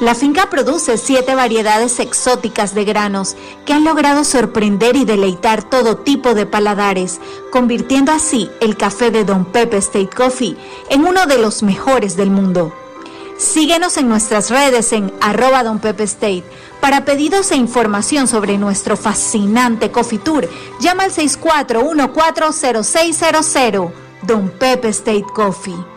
[0.00, 5.98] La finca produce siete variedades exóticas de granos que han logrado sorprender y deleitar todo
[5.98, 7.20] tipo de paladares,
[7.52, 10.56] convirtiendo así el café de Don Pepe State Coffee
[10.90, 12.72] en uno de los mejores del mundo.
[13.38, 16.42] Síguenos en nuestras redes en arroba Don Pepe State.
[16.80, 20.48] Para pedidos e información sobre nuestro fascinante Coffee Tour,
[20.80, 23.92] llama al 64140600.
[24.22, 25.93] Don Pepe State Coffee.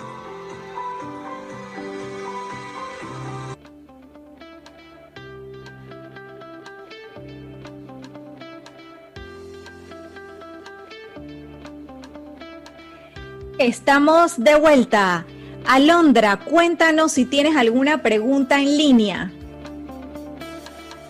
[13.59, 15.25] Estamos de vuelta.
[15.65, 19.31] Alondra, cuéntanos si tienes alguna pregunta en línea.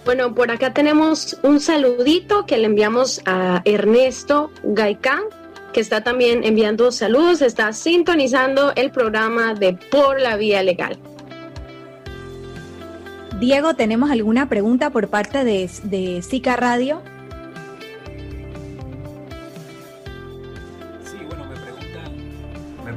[0.06, 5.24] Bueno, por acá tenemos un saludito que le enviamos a Ernesto Gaicán,
[5.74, 10.98] que está también enviando saludos, está sintonizando el programa de Por la Vía Legal.
[13.42, 17.02] Diego, ¿tenemos alguna pregunta por parte de, de Zika Radio?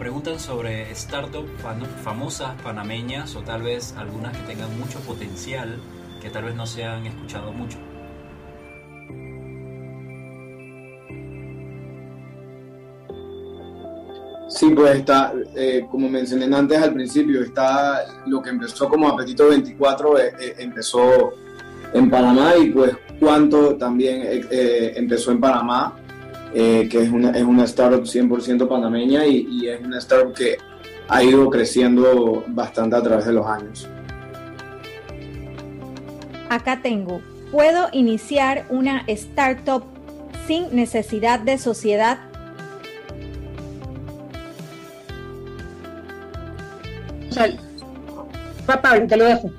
[0.00, 1.50] Preguntan sobre startups
[2.02, 5.78] famosas panameñas o tal vez algunas que tengan mucho potencial
[6.22, 7.76] que tal vez no se han escuchado mucho.
[14.48, 19.48] Sí, pues está, eh, como mencioné antes al principio, está lo que empezó como Apetito
[19.48, 21.34] 24, eh, eh, empezó
[21.92, 25.99] en Panamá y pues Cuánto también empezó en Panamá
[26.54, 30.58] eh, que es una, es una startup 100% panameña y, es una startup que
[31.08, 33.88] ha ido creciendo bastante a través de los años.
[36.48, 37.20] Acá tengo,
[37.52, 39.84] ¿puedo iniciar una startup
[40.46, 42.18] sin necesidad de sociedad?
[48.66, 49.50] Pablo, te lo dejo.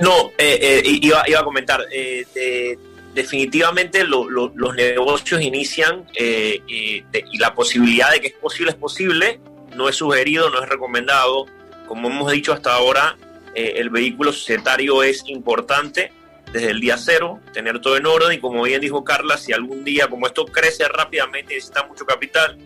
[0.00, 2.78] no, eh, eh, iba, iba, a comentar, de,
[3.22, 9.40] definitivamente los negocios inician eh, y la posibilidad de que es posible es posible,
[9.76, 11.46] no es sugerido, no es recomendado.
[11.86, 13.16] Como hemos dicho hasta ahora,
[13.54, 16.12] el vehículo societario es importante
[16.52, 19.84] desde el día cero, tener todo en orden y como bien dijo Carla, si algún
[19.84, 22.56] día, como esto crece rápidamente y necesita mucho capital,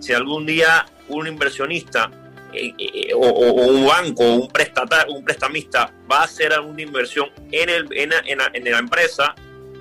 [0.00, 2.10] si algún día un inversionista
[2.52, 4.48] eh, eh, o, un banco o un,
[5.08, 9.34] un prestamista va a hacer alguna inversión en, el, en, en, la empresa,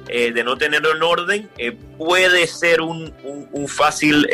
[0.10, 1.50] eh, de no tenerlo en orden,
[1.98, 4.28] puede ser un, un, fácil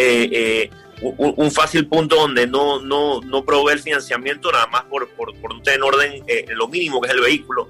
[1.02, 5.56] un, fácil punto donde no, no, no provee el financiamiento nada más por, por, por
[5.56, 6.24] no tener en orden
[6.56, 7.70] lo mínimo que es el vehículo.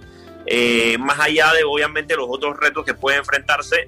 [0.99, 3.87] más allá de obviamente los otros retos que puede enfrentarse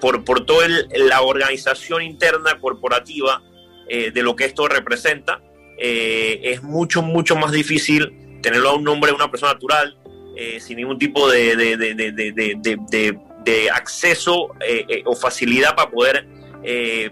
[0.00, 3.42] por, por toda la organización interna corporativa
[3.88, 5.40] eh, de lo que esto representa,
[5.78, 9.96] eh, es mucho, mucho más difícil tenerlo a un nombre de una persona natural,
[10.36, 11.56] eh, sin ningún tipo de,
[13.44, 14.50] de, acceso
[15.04, 16.26] o facilidad para poder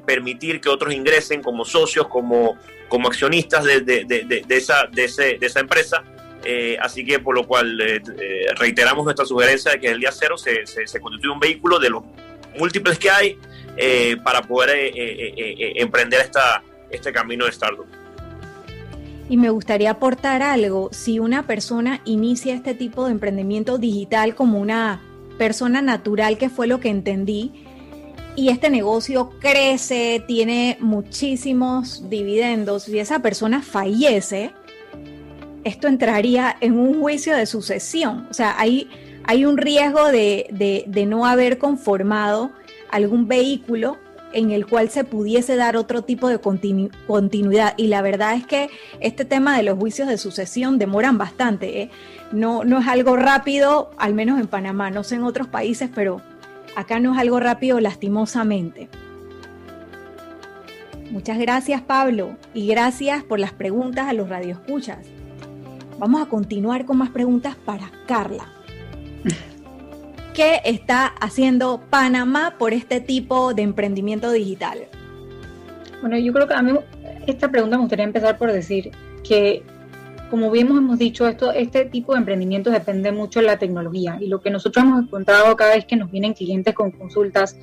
[0.05, 2.59] permitir que otros ingresen como socios, como,
[2.89, 5.05] como accionistas de, esa, de,
[5.41, 6.03] esa empresa.
[6.81, 7.79] así que por lo cual
[8.59, 11.91] reiteramos nuestra sugerencia de que el día cero se, se, se constituya un vehículo de
[11.91, 12.03] los
[12.59, 13.39] múltiples que hay
[13.77, 17.87] eh, para poder eh, eh, emprender esta, este camino de Startup.
[19.29, 24.61] Y me gustaría aportar algo, si una persona inicia este tipo de emprendimiento digital como
[24.61, 25.01] una
[25.39, 27.53] persona natural, que fue lo que entendí,
[28.37, 34.53] y este negocio crece, tiene muchísimos dividendos, y esa persona fallece,
[35.65, 38.27] esto entraría en un juicio de sucesión.
[38.31, 38.91] O sea, hay,
[39.25, 42.53] hay un riesgo de, de, de no haber conformado
[42.91, 43.97] algún vehículo
[44.35, 47.75] en el cual se pudiese dar otro tipo de continuidad.
[47.77, 48.69] Y la verdad es que
[49.01, 51.83] este tema de los juicios de sucesión demoran bastante.
[51.83, 51.91] ¿eh?
[52.33, 56.21] No, no es algo rápido, al menos en Panamá, no sé en otros países, pero
[56.77, 58.89] acá no es algo rápido lastimosamente.
[61.11, 64.99] Muchas gracias Pablo y gracias por las preguntas a los radioescuchas.
[65.99, 68.49] Vamos a continuar con más preguntas para Carla.
[70.35, 74.89] ¿Qué está haciendo Panamá por este tipo de emprendimiento digital?
[76.01, 76.73] Bueno, yo creo que a mí
[77.29, 78.91] esta pregunta me gustaría empezar por decir
[79.23, 79.63] que,
[80.31, 84.27] como bien hemos dicho, esto, este tipo de emprendimientos depende mucho de la tecnología y
[84.27, 87.57] lo que nosotros hemos encontrado cada vez que nos vienen clientes con consultas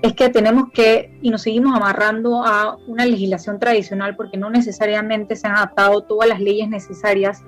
[0.00, 5.34] es que tenemos que, y nos seguimos amarrando a una legislación tradicional porque no necesariamente
[5.34, 7.42] se han adaptado todas las leyes necesarias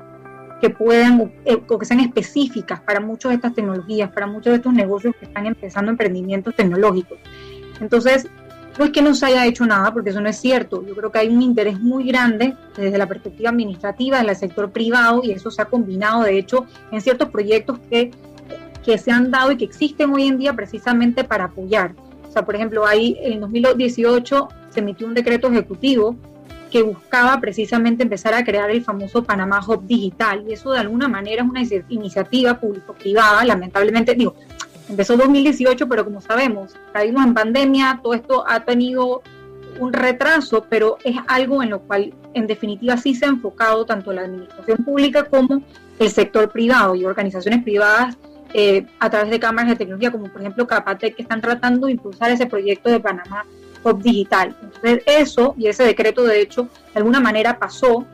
[0.60, 4.56] que puedan eh, o que sean específicas para muchas de estas tecnologías, para muchos de
[4.56, 7.18] estos negocios que están empezando emprendimientos tecnológicos.
[7.80, 8.28] Entonces,
[8.78, 10.84] no es que no se haya hecho nada, porque eso no es cierto.
[10.86, 15.22] Yo creo que hay un interés muy grande desde la perspectiva administrativa del sector privado
[15.22, 18.10] y eso se ha combinado, de hecho, en ciertos proyectos que,
[18.84, 21.94] que se han dado y que existen hoy en día precisamente para apoyar.
[22.28, 26.16] O sea, por ejemplo, ahí en 2018 se emitió un decreto ejecutivo
[26.70, 30.44] que buscaba precisamente empezar a crear el famoso Panamá Hub Digital.
[30.48, 34.34] Y eso de alguna manera es una iniciativa público-privada, lamentablemente, digo,
[34.88, 39.22] empezó 2018, pero como sabemos, caímos en pandemia, todo esto ha tenido
[39.78, 44.12] un retraso, pero es algo en lo cual en definitiva sí se ha enfocado tanto
[44.12, 45.62] la administración pública como
[45.98, 48.16] el sector privado y organizaciones privadas
[48.54, 51.92] eh, a través de cámaras de tecnología, como por ejemplo Capatec, que están tratando de
[51.92, 53.44] impulsar ese proyecto de Panamá
[53.94, 54.56] digital.
[54.62, 58.06] Entonces eso y ese decreto de hecho de alguna manera pasó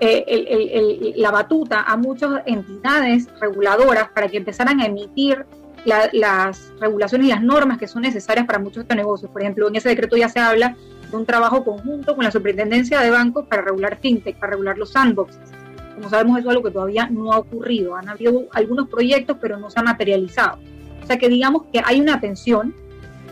[0.00, 5.46] eh, la batuta a muchas entidades reguladoras para que empezaran a emitir
[5.84, 9.30] las regulaciones y las normas que son necesarias para muchos de estos negocios.
[9.30, 10.76] Por ejemplo, en ese decreto ya se habla
[11.10, 14.92] de un trabajo conjunto con la superintendencia de bancos para regular fintech, para regular los
[14.92, 15.52] sandboxes.
[15.94, 17.94] Como sabemos, eso es algo que todavía no ha ocurrido.
[17.94, 20.58] Han habido algunos proyectos, pero no se ha materializado.
[21.02, 22.74] O sea que digamos que hay una atención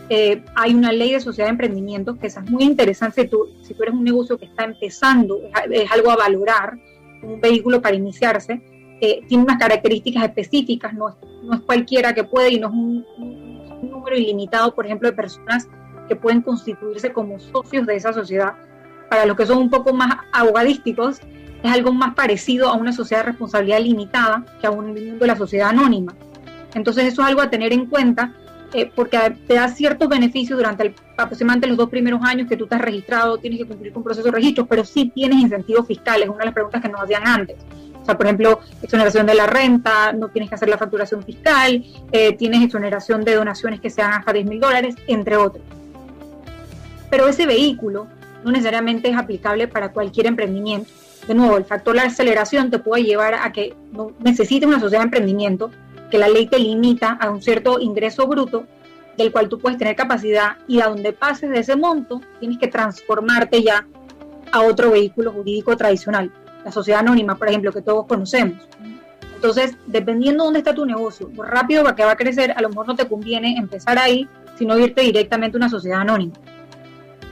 [0.09, 3.73] eh, hay una ley de sociedad de emprendimiento que es muy interesante si tú, si
[3.73, 5.39] tú eres un negocio que está empezando,
[5.71, 6.77] es, algo a valorar,
[7.21, 8.61] un vehículo para iniciarse,
[8.99, 12.73] eh, tiene unas características específicas, no es, no es cualquiera que puede y no es
[12.73, 15.67] un, un, número ilimitado, por ejemplo, de personas
[16.07, 18.53] que pueden constituirse como socios de esa sociedad.
[19.09, 21.19] Para los que son un poco más abogadísticos,
[21.63, 25.27] es algo más parecido a una sociedad de responsabilidad limitada que a un mundo de
[25.27, 26.13] la sociedad anónima.
[26.73, 28.33] Entonces eso es algo a tener en cuenta
[28.73, 29.17] eh, porque
[29.47, 33.37] te da ciertos beneficios durante el, aproximadamente los dos primeros años que tú estás registrado,
[33.37, 36.45] tienes que cumplir con un proceso de registro, pero sí tienes incentivos fiscales, una de
[36.45, 37.57] las preguntas que nos hacían antes.
[38.01, 41.85] O sea, por ejemplo, exoneración de la renta, no tienes que hacer la facturación fiscal,
[42.11, 45.63] eh, tienes exoneración de donaciones que sean hasta 10 mil dólares, entre otros.
[47.09, 48.07] Pero ese vehículo
[48.43, 50.89] no necesariamente es aplicable para cualquier emprendimiento.
[51.27, 54.79] De nuevo, el factor de la aceleración te puede llevar a que no necesites una
[54.79, 55.71] sociedad de emprendimiento,
[56.13, 58.67] que la ley te limita a un cierto ingreso bruto
[59.17, 62.67] del cual tú puedes tener capacidad y a donde pases de ese monto tienes que
[62.67, 63.87] transformarte ya
[64.51, 66.31] a otro vehículo jurídico tradicional,
[66.63, 68.59] la sociedad anónima, por ejemplo, que todos conocemos.
[69.33, 72.69] Entonces, dependiendo de dónde está tu negocio, lo rápido que va a crecer, a lo
[72.69, 76.33] mejor no te conviene empezar ahí, sino irte directamente a una sociedad anónima.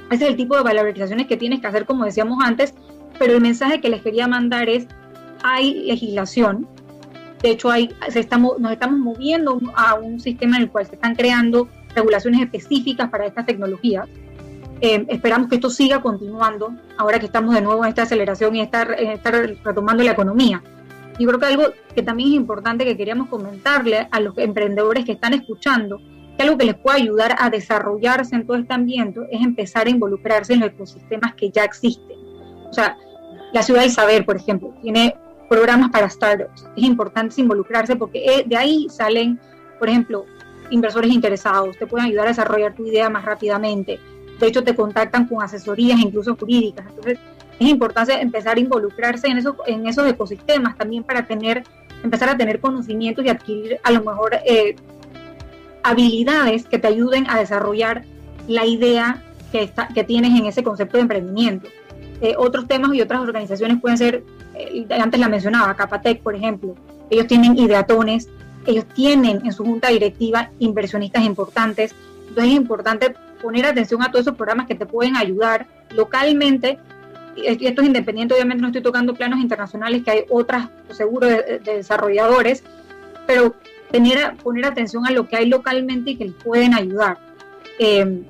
[0.10, 2.74] Ese es el tipo de valorizaciones que tienes que hacer, como decíamos antes,
[3.20, 4.88] pero el mensaje que les quería mandar es,
[5.44, 6.68] hay legislación,
[7.42, 10.96] de hecho hay, se estamos, nos estamos moviendo a un sistema en el cual se
[10.96, 14.08] están creando regulaciones específicas para estas tecnologías.
[14.80, 18.62] Eh, esperamos que esto siga continuando ahora que estamos de nuevo en esta aceleración y
[18.62, 19.34] estar, estar
[19.64, 20.62] retomando la economía.
[21.20, 25.12] Y creo que algo que también es importante que queríamos comentarle a los emprendedores que
[25.12, 26.00] están escuchando,
[26.38, 29.90] que algo que les puede ayudar a desarrollarse en todo este ambiente es empezar a
[29.90, 32.18] involucrarse en los ecosistemas que ya existen.
[32.70, 32.98] O sea,
[33.54, 35.16] la ciudad del saber, por ejemplo, tiene
[35.52, 36.66] programas para startups.
[36.78, 39.38] Es importante involucrarse porque eh, de ahí salen,
[39.78, 40.26] por ejemplo,
[40.70, 44.00] inversores interesados, te pueden ayudar a desarrollar tu idea más rápidamente.
[44.40, 46.86] De hecho, te contactan con asesorías, incluso jurídicas.
[46.88, 47.20] Entonces,
[47.60, 51.64] es importante empezar a involucrarse en esos, en esos ecosistemas también para tener,
[52.02, 54.78] empezar a tener conocimientos y adquirir a lo mejor eh,
[55.84, 58.06] habilidades que te ayuden a desarrollar
[58.48, 59.22] la idea
[59.52, 61.68] que, está, que tienes en ese concepto de emprendimiento.
[62.22, 64.24] Eh, otros temas y otras organizaciones pueden ser,
[64.90, 66.76] antes la mencionaba, Capatec, por ejemplo,
[67.10, 68.30] ellos tienen ideatones,
[68.66, 71.96] ellos tienen en su junta directiva inversionistas importantes,
[72.28, 76.78] entonces es importante poner atención a todos esos programas que te pueden ayudar localmente
[77.36, 82.64] esto es independiente, obviamente no estoy tocando planos internacionales, que hay otras, seguros de, desarrolladores,
[83.26, 83.56] pero
[83.92, 87.18] tener, poner atención a lo que hay localmente y que les pueden ayudar.
[87.80, 88.22] Eh,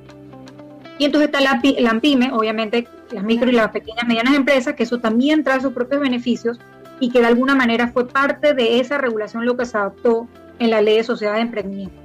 [0.98, 4.84] y entonces está la, la AMPIME, obviamente las micro y las pequeñas medianas empresas, que
[4.84, 6.60] eso también trae sus propios beneficios
[7.00, 10.28] y que de alguna manera fue parte de esa regulación lo que se adoptó
[10.60, 11.96] en la ley de sociedad de emprendimiento.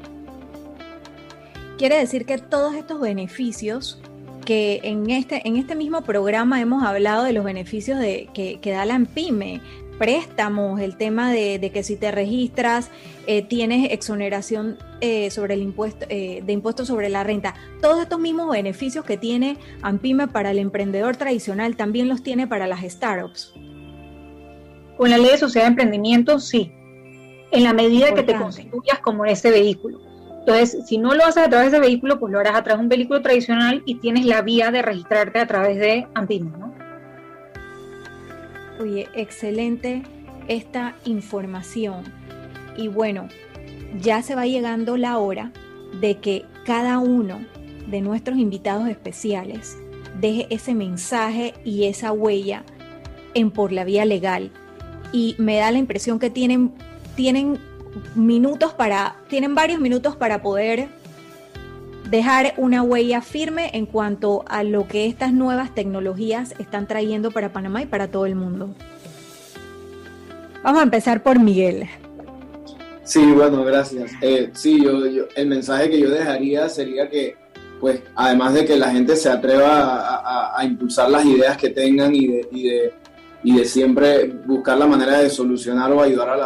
[1.79, 4.01] Quiere decir que todos estos beneficios
[4.47, 8.87] que en este, en este mismo programa hemos hablado de los beneficios de, que, da
[8.87, 9.61] la PYME,
[9.99, 12.91] préstamos, el tema de, que si te registras
[13.27, 17.55] eh, tienes exoneración eh, sobre el impuesto eh, de impuestos sobre la renta.
[17.81, 22.67] Todos estos mismos beneficios que tiene AMPIME para el emprendedor tradicional también los tiene para
[22.67, 23.55] las startups.
[24.97, 26.73] Con la ley de sociedad de emprendimiento, sí.
[27.51, 30.01] En la medida que te constituyas como ese vehículo.
[30.41, 32.85] Entonces, si no lo haces a través de vehículo, pues lo harás a través de
[32.85, 36.66] un vehículo tradicional y tienes la vía de registrarte a través de Ampime, ¿no?
[38.81, 40.03] Oye, excelente
[40.49, 42.05] esta información.
[42.77, 43.29] Y bueno,
[44.01, 45.53] ya se va llegando la hora
[46.01, 47.41] de que cada uno
[47.89, 49.77] de nuestros invitados especiales
[50.21, 52.65] deje ese mensaje y esa huella
[53.35, 54.51] en por la vía legal.
[55.13, 56.73] Y me da la impresión que tienen,
[57.15, 57.59] tienen
[58.15, 60.89] minutos para, tienen varios minutos para poder
[62.11, 67.53] dejar una huella firme en cuanto a lo que estas nuevas tecnologías están trayendo para
[67.53, 68.75] Panamá y para todo el mundo.
[70.63, 71.87] Vamos a empezar por Miguel.
[73.05, 74.13] Sí, bueno, gracias.
[74.21, 74.99] Eh, sí, yo,
[75.35, 77.37] el mensaje que yo dejaría sería que,
[77.81, 82.27] pues, además de que la gente se atreva a, impulsar las ideas que tengan y
[82.27, 82.95] de, y de,
[83.45, 86.41] y de siempre buscar la manera de solucionar o ayudar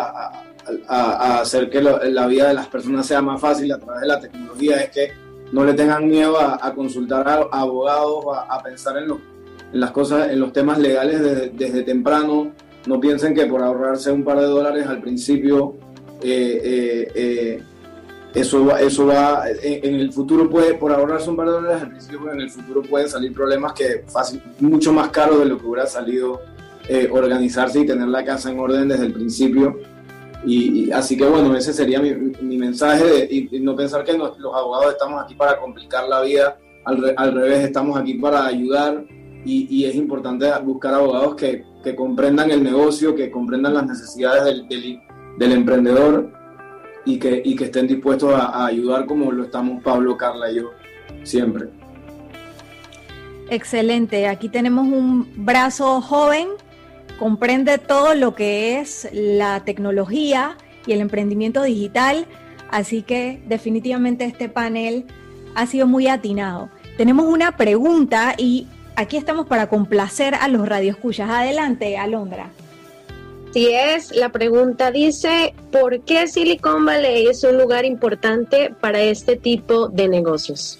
[0.86, 4.20] a hacer que la vida de las personas sea más fácil a través de la
[4.20, 9.80] tecnología es que no le tengan miedo a, consultar a, abogados, a, pensar en, en,
[9.80, 11.20] las cosas, en los temas legales
[11.54, 12.52] desde, temprano.
[12.86, 15.74] No piensen que por ahorrarse un par de dólares al principio,
[16.22, 17.62] eh, eh, eh,
[18.32, 21.90] eso, va, eso va, en, el futuro puede, por ahorrarse un par de dólares al
[21.90, 25.66] principio, en el futuro pueden salir problemas que fácil, mucho más caros de lo que
[25.66, 26.40] hubiera salido
[27.12, 29.78] organizarse y tener la casa en orden desde el principio.
[30.44, 34.92] Y, así que bueno, ese sería mi, mi mensaje y, no pensar que los abogados
[34.92, 39.04] estamos aquí para complicar la vida, al, al revés, estamos aquí para ayudar.
[39.44, 45.52] Y, es importante buscar abogados que, que, comprendan el negocio, que comprendan las necesidades del,
[45.52, 46.30] emprendedor
[47.06, 50.70] y que, que estén dispuestos a, a ayudar como lo estamos Pablo, Carla y yo
[51.22, 51.68] siempre.
[53.48, 56.48] Excelente, aquí tenemos un brazo joven
[57.20, 60.56] comprende todo lo que es la tecnología
[60.86, 62.24] y el emprendimiento digital,
[62.70, 65.04] así que definitivamente este panel
[65.54, 66.70] ha sido muy atinado.
[66.96, 68.66] Tenemos una pregunta y
[68.96, 71.28] aquí estamos para complacer a los radioescuchas.
[71.28, 72.48] Adelante, Alondra.
[73.52, 79.36] Si es, la pregunta dice, ¿por qué Silicon Valley es un lugar importante para este
[79.36, 80.78] tipo de negocios?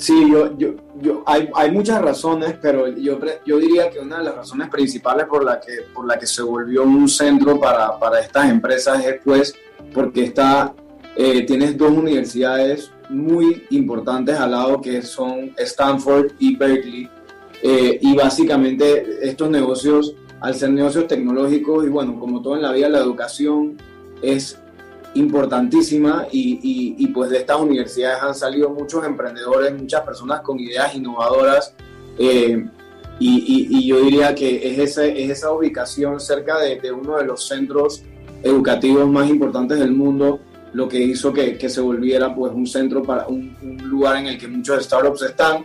[0.00, 4.24] Sí, yo, yo, yo hay, hay, muchas razones, pero yo, yo diría que una de
[4.24, 8.18] las razones principales por la que, por la que se volvió un centro para, para
[8.18, 9.54] estas empresas es pues
[9.92, 10.72] porque está,
[11.16, 17.10] eh, tienes dos universidades muy importantes al lado que son Stanford y Berkeley.
[17.62, 22.72] Eh, y básicamente estos negocios, al ser negocios tecnológicos y bueno, como todo en la
[22.72, 23.76] vida, la educación
[24.22, 24.58] es
[25.14, 30.94] importantísima y, y, pues de estas universidades han salido muchos emprendedores, muchas personas con ideas
[30.94, 31.74] innovadoras
[32.18, 32.64] eh,
[33.18, 37.24] y, y, yo diría que es, ese, es esa ubicación cerca de, de, uno de
[37.24, 38.04] los centros
[38.42, 40.40] educativos más importantes del mundo
[40.72, 44.26] lo que hizo que, que se volviera pues un centro para un, un, lugar en
[44.26, 45.64] el que muchos startups están.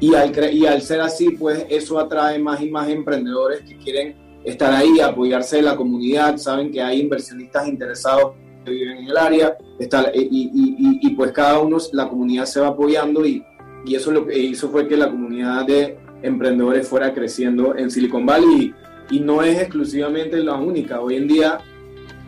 [0.00, 4.16] Y al, y al ser así pues eso atrae más y más emprendedores que quieren
[4.44, 8.34] estar ahí, apoyarse de la comunidad, saben que hay inversionistas interesados
[8.64, 10.50] viven en el área, está, y,
[11.02, 13.44] y, pues cada uno, la comunidad se va apoyando y,
[13.84, 18.26] y eso lo que hizo fue que la comunidad de emprendedores fuera creciendo en Silicon
[18.26, 18.74] Valley
[19.10, 21.00] y, no es exclusivamente la única.
[21.00, 21.58] Hoy en día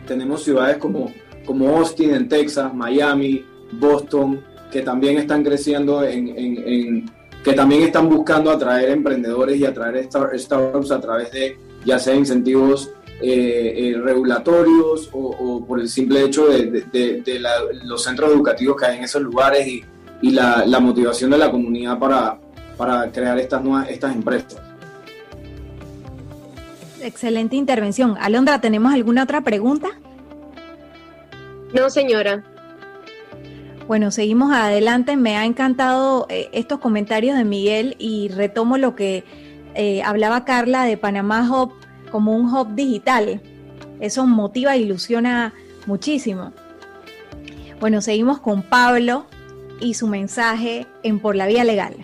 [0.07, 1.11] tenemos ciudades como,
[1.45, 7.11] como Austin en Texas, Miami, Boston, que también están creciendo en, en, en
[7.43, 12.91] que también están buscando atraer emprendedores y atraer startups a través de ya sea incentivos
[13.25, 17.41] eh, eh, regulatorios o, por el simple hecho de,
[17.85, 19.85] los centros educativos que hay en esos lugares y,
[20.29, 22.37] la, motivación de la comunidad para,
[22.75, 24.61] para crear estas, nuevas, estas empresas.
[27.01, 28.17] Excelente intervención.
[28.19, 29.87] Alondra, ¿tenemos alguna otra pregunta?
[31.73, 32.43] No, señora.
[33.87, 35.15] Bueno, seguimos adelante.
[35.15, 39.23] Me ha encantado eh, estos comentarios de Miguel y retomo lo que
[40.03, 41.82] hablaba Carla de Panamá Hub
[42.13, 43.41] como un hub digital.
[43.99, 45.51] Eso motiva e ilusiona
[45.87, 46.53] muchísimo.
[47.79, 49.25] Bueno, seguimos con Pablo
[49.79, 51.95] y su mensaje en Por la Vía Legal.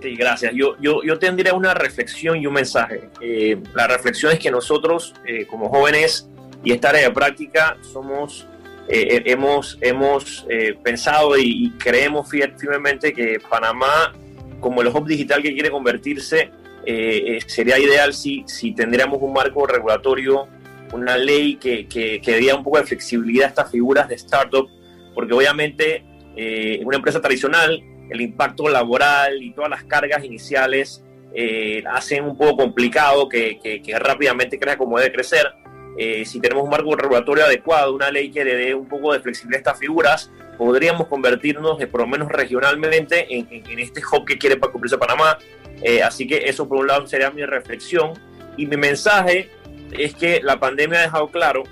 [0.00, 0.52] Sí, gracias.
[0.54, 3.10] Yo, yo, yo tendría una reflexión y un mensaje.
[3.20, 6.28] Eh, la reflexión es que nosotros, eh, como jóvenes
[6.62, 8.46] y esta área de práctica, somos,
[8.88, 10.46] eh, hemos, hemos
[10.84, 14.14] pensado y, y creemos firmemente que Panamá,
[14.60, 16.52] como el hub digital que quiere convertirse,
[16.88, 20.46] eh, eh, sería ideal si, si tendríamos un marco regulatorio,
[20.92, 24.68] una ley que, que, que diera un poco de flexibilidad a estas figuras de startup,
[25.12, 26.04] porque obviamente
[26.36, 31.02] eh, en una empresa tradicional el impacto laboral y todas las cargas iniciales
[31.92, 35.46] hacen un poco complicado que, que, rápidamente crezca como debe crecer.
[36.24, 39.58] si tenemos un marco regulatorio adecuado, una ley que le dé un poco de flexibilidad
[39.58, 44.58] a estas figuras, podríamos convertirnos, por lo menos regionalmente, en, en, este hub que quiere
[44.58, 45.36] cumplirse Panamá,
[45.82, 48.12] eh, así que eso por un lado sería mi reflexión.
[48.56, 49.50] Y mi mensaje
[49.92, 51.62] es que la pandemia ha dejado claro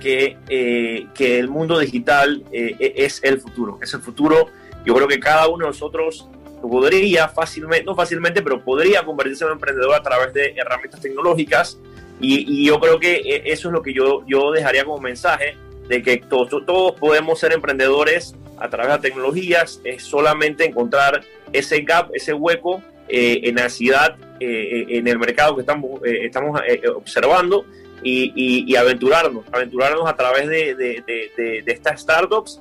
[0.00, 3.78] que, eh, que el mundo digital eh, e-, es el futuro.
[3.82, 4.46] Es el futuro.
[4.84, 6.28] Yo creo que cada uno de nosotros
[6.62, 11.78] podría fácilmente, no fácilmente, pero podría convertirse en un emprendedor a través de herramientas tecnológicas.
[12.20, 15.56] Y, yo creo que eso es lo que yo, yo dejaría como mensaje,
[15.88, 19.80] de que todos, todos podemos ser emprendedores a través de tecnologías.
[19.84, 25.54] Es solamente encontrar ese gap, ese hueco eh, en la ciudad, eh, en el mercado
[25.54, 26.60] que estamos, eh, estamos
[26.94, 27.64] observando
[28.02, 32.60] y, aventurarnos, aventurarnos a través de, de, estas startups,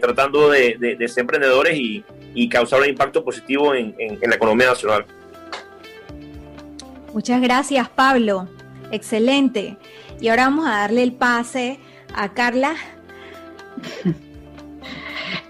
[0.00, 5.06] tratando de, ser emprendedores y, causar un impacto positivo en, la economía nacional.
[7.14, 8.48] Muchas gracias, Pablo.
[8.92, 9.76] Excelente.
[10.20, 11.78] Y ahora vamos a darle el pase
[12.14, 12.74] a Carla.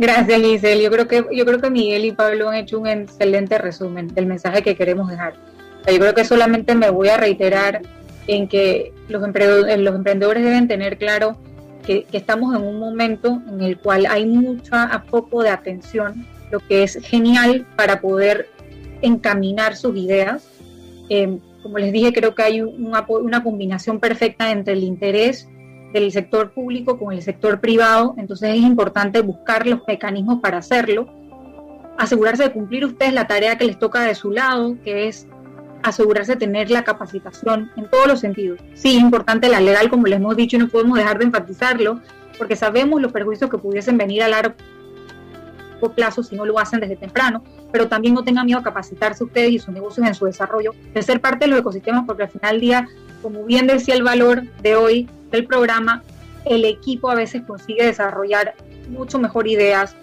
[0.00, 0.82] Gracias, Giselle.
[0.82, 4.24] Yo creo que yo creo que Miguel y Pablo han hecho un excelente resumen del
[4.24, 5.34] mensaje que queremos dejar.
[5.86, 7.82] Yo creo que solamente me voy a reiterar
[8.26, 11.36] en que los emprendedores, los emprendedores deben tener claro
[11.84, 14.74] que, estamos en un momento en el cual hay mucho
[15.10, 18.48] foco de atención, lo que es genial para poder
[19.02, 20.48] encaminar sus ideas.
[21.10, 25.46] Eh, como les dije, creo que hay una, una combinación perfecta entre el interés
[25.92, 31.08] del sector público con el sector privado, entonces es importante buscar los mecanismos para hacerlo,
[31.98, 35.26] asegurarse de cumplir ustedes la tarea que les toca de su lado, que es
[35.82, 38.60] asegurarse de tener la capacitación en todos los sentidos.
[38.74, 42.00] Sí, es importante la legal, como les hemos dicho, y no podemos dejar de enfatizarlo,
[42.38, 44.54] porque sabemos los perjuicios que pudiesen venir a largo
[45.96, 49.50] plazo si no lo hacen desde temprano, pero también no tengan miedo a capacitarse ustedes
[49.50, 52.52] y sus negocios en su desarrollo, de ser parte de los ecosistemas, porque al final
[52.52, 52.88] del día,
[53.22, 56.02] como bien decía el valor de hoy, del programa,
[56.44, 58.54] el equipo a veces consigue desarrollar
[58.88, 59.94] mucho mejor ideas,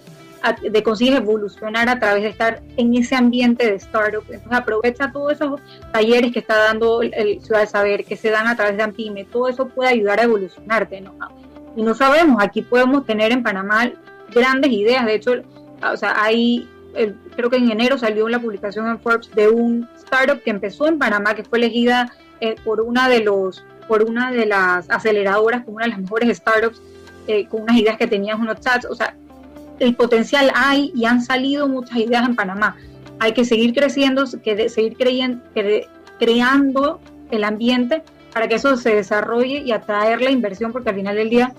[0.62, 4.22] de consigue evolucionar a través de estar en ese ambiente de startup.
[4.28, 5.60] Entonces aprovecha todos esos
[5.92, 9.24] talleres que está dando el, Ciudad de Saber, que se dan a través de Ampime,
[9.24, 11.00] todo eso puede ayudar a evolucionarte.
[11.00, 11.14] ¿no?
[11.76, 13.90] Y no sabemos, aquí podemos tener en Panamá
[14.32, 15.04] grandes ideas.
[15.06, 15.32] De hecho,
[15.82, 16.68] o sea, hay,
[17.36, 20.98] creo que en enero salió la publicación en Forbes de un startup que empezó en
[20.98, 25.78] Panamá, que fue elegida eh, por una de los por una de las aceleradoras como
[25.78, 26.80] una de las mejores startups
[27.26, 29.16] eh, con unas ideas que tenían unos chats, o sea,
[29.78, 32.76] el potencial hay y han salido muchas ideas en Panamá.
[33.18, 35.42] Hay que seguir creciendo, que seguir creyendo,
[36.18, 41.16] creando el ambiente para que eso se desarrolle y atraer la inversión, porque al final
[41.16, 41.52] del día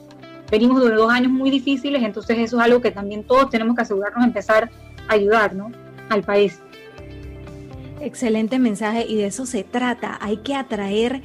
[0.49, 3.81] venimos de dos años muy difíciles, entonces eso es algo que también todos tenemos que
[3.81, 4.69] asegurarnos de empezar
[5.07, 5.71] a ayudar ¿no?
[6.09, 6.59] al país.
[8.01, 10.17] Excelente mensaje y de eso se trata.
[10.21, 11.21] Hay que atraer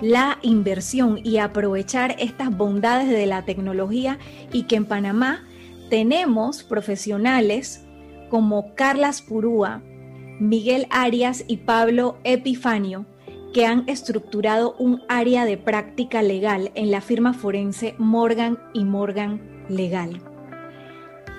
[0.00, 4.18] la inversión y aprovechar estas bondades de la tecnología
[4.52, 5.46] y que en Panamá
[5.90, 7.84] tenemos profesionales
[8.30, 9.82] como Carla Purúa,
[10.38, 13.06] Miguel Arias y Pablo Epifanio
[13.52, 19.40] que han estructurado un área de práctica legal en la firma forense Morgan y Morgan
[19.68, 20.20] Legal.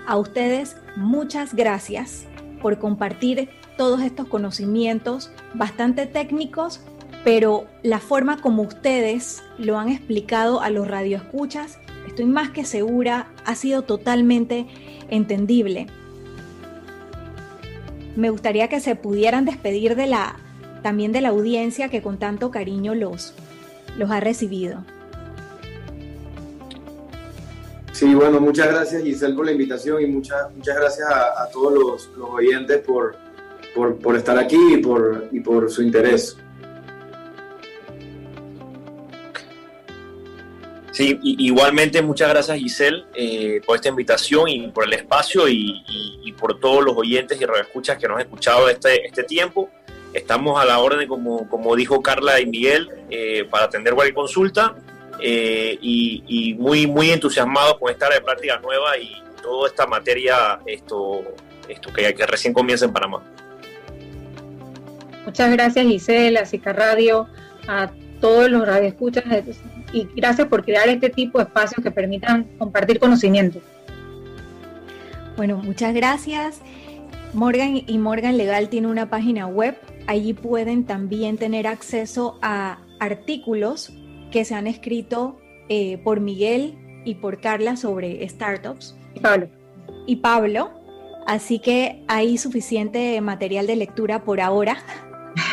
[0.08, 2.26] A ustedes muchas gracias
[2.62, 6.82] por compartir todos estos conocimientos bastante técnicos,
[7.24, 13.28] pero la forma como ustedes lo han explicado a los radioescuchas, estoy más que segura,
[13.46, 14.68] ha sido totalmente
[15.10, 15.88] entendible.
[18.16, 20.36] Me gustaría que se pudieran despedir de la
[20.82, 23.34] también de la audiencia que con tanto cariño los,
[24.10, 24.86] ha recibido.
[27.92, 32.30] Sí, bueno, muchas gracias Giselle por la invitación y muchas, muchas gracias a, todos los,
[32.32, 33.18] oyentes por,
[34.02, 34.58] por, estar aquí
[35.32, 36.38] y por su interés.
[41.00, 46.60] Sí, igualmente muchas gracias Giselle eh, por esta invitación y por el espacio y, por
[46.60, 49.70] todos los oyentes y radioescuchas que nos han escuchado este, este tiempo.
[50.14, 54.76] Estamos a la orden, como, como dijo Carla y Miguel, eh, para atender cualquier consulta
[55.22, 60.60] eh, y, muy, muy entusiasmados con esta área de práctica nueva y toda esta materia
[60.66, 61.24] esto,
[61.70, 63.24] esto que, recién comienza en Panamá.
[65.26, 67.30] Muchas gracias Gisela, a Radio,
[67.70, 67.90] a
[68.20, 69.24] todos los radioescuchas
[69.92, 73.60] y gracias por crear este tipo de espacios que permitan compartir conocimiento.
[75.38, 76.62] Bueno, muchas gracias.
[77.34, 79.78] Morgan y Morgan Legal tiene una página web
[80.10, 83.94] Allí pueden también tener acceso a artículos
[84.32, 88.98] que se han escrito eh, por Miguel y por Carla sobre startups.
[89.14, 89.50] Y Pablo.
[90.08, 90.72] Y Pablo.
[91.28, 94.80] Así que hay suficiente material de lectura por ahora.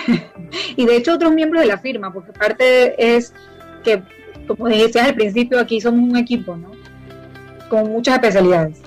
[0.77, 3.35] y de hecho otros miembros de la firma, porque parte es
[3.85, 4.03] que,
[4.47, 6.71] como decías al principio, aquí somos un equipo, ¿no?
[7.69, 8.81] Con muchas especialidades.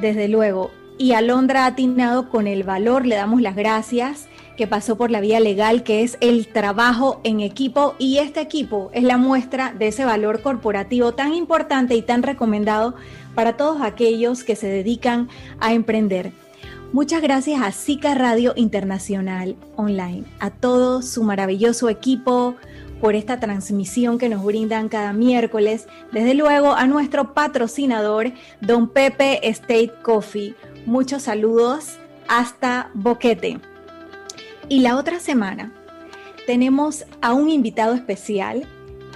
[0.00, 0.70] Desde luego.
[0.98, 5.20] Y Alondra ha atinado con el valor, le damos las gracias que pasó por la
[5.20, 9.88] vía legal, que es el trabajo en equipo y este equipo es la muestra de
[9.88, 12.94] ese valor corporativo tan importante y tan recomendado
[13.34, 16.32] para todos aquellos que se dedican a emprender.
[16.92, 22.54] Muchas gracias a SICA Radio Internacional Online, a todo su maravilloso equipo
[23.00, 25.86] por esta transmisión que nos brindan cada miércoles.
[26.12, 30.54] Desde luego a nuestro patrocinador, Don Pepe State Coffee.
[30.86, 33.60] Muchos saludos hasta Boquete.
[34.68, 35.72] Y la otra semana
[36.46, 38.66] tenemos a un invitado especial.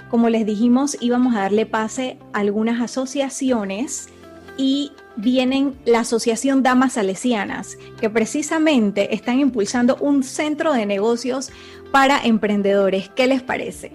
[0.09, 4.09] Como les dijimos, íbamos a darle pase a algunas asociaciones
[4.57, 11.51] y vienen la Asociación Damas Salesianas, que precisamente están impulsando un centro de negocios
[11.91, 13.09] para emprendedores.
[13.09, 13.91] ¿Qué les parece?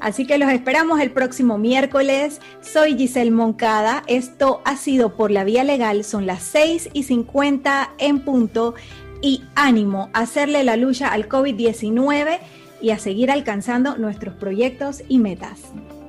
[0.00, 2.40] Así que los esperamos el próximo miércoles.
[2.60, 4.02] Soy Giselle Moncada.
[4.08, 6.02] Esto ha sido por la vía legal.
[6.02, 8.74] Son las 6 y 50 en punto
[9.20, 12.40] y ánimo a hacerle la lucha al COVID-19
[12.80, 15.60] y a seguir alcanzando nuestros proyectos y metas.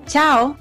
[0.08, 0.58] Chao.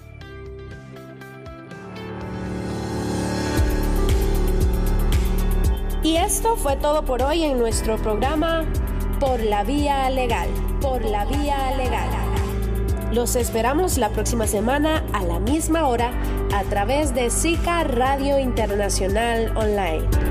[6.02, 8.66] Y esto fue todo por hoy en nuestro programa
[9.22, 10.48] Por la Vía Legal.
[10.80, 12.08] Por la Vía Legal.
[13.12, 16.10] Los esperamos la próxima semana a la misma hora
[16.52, 20.22] a través de SICA Radio Internacional Online.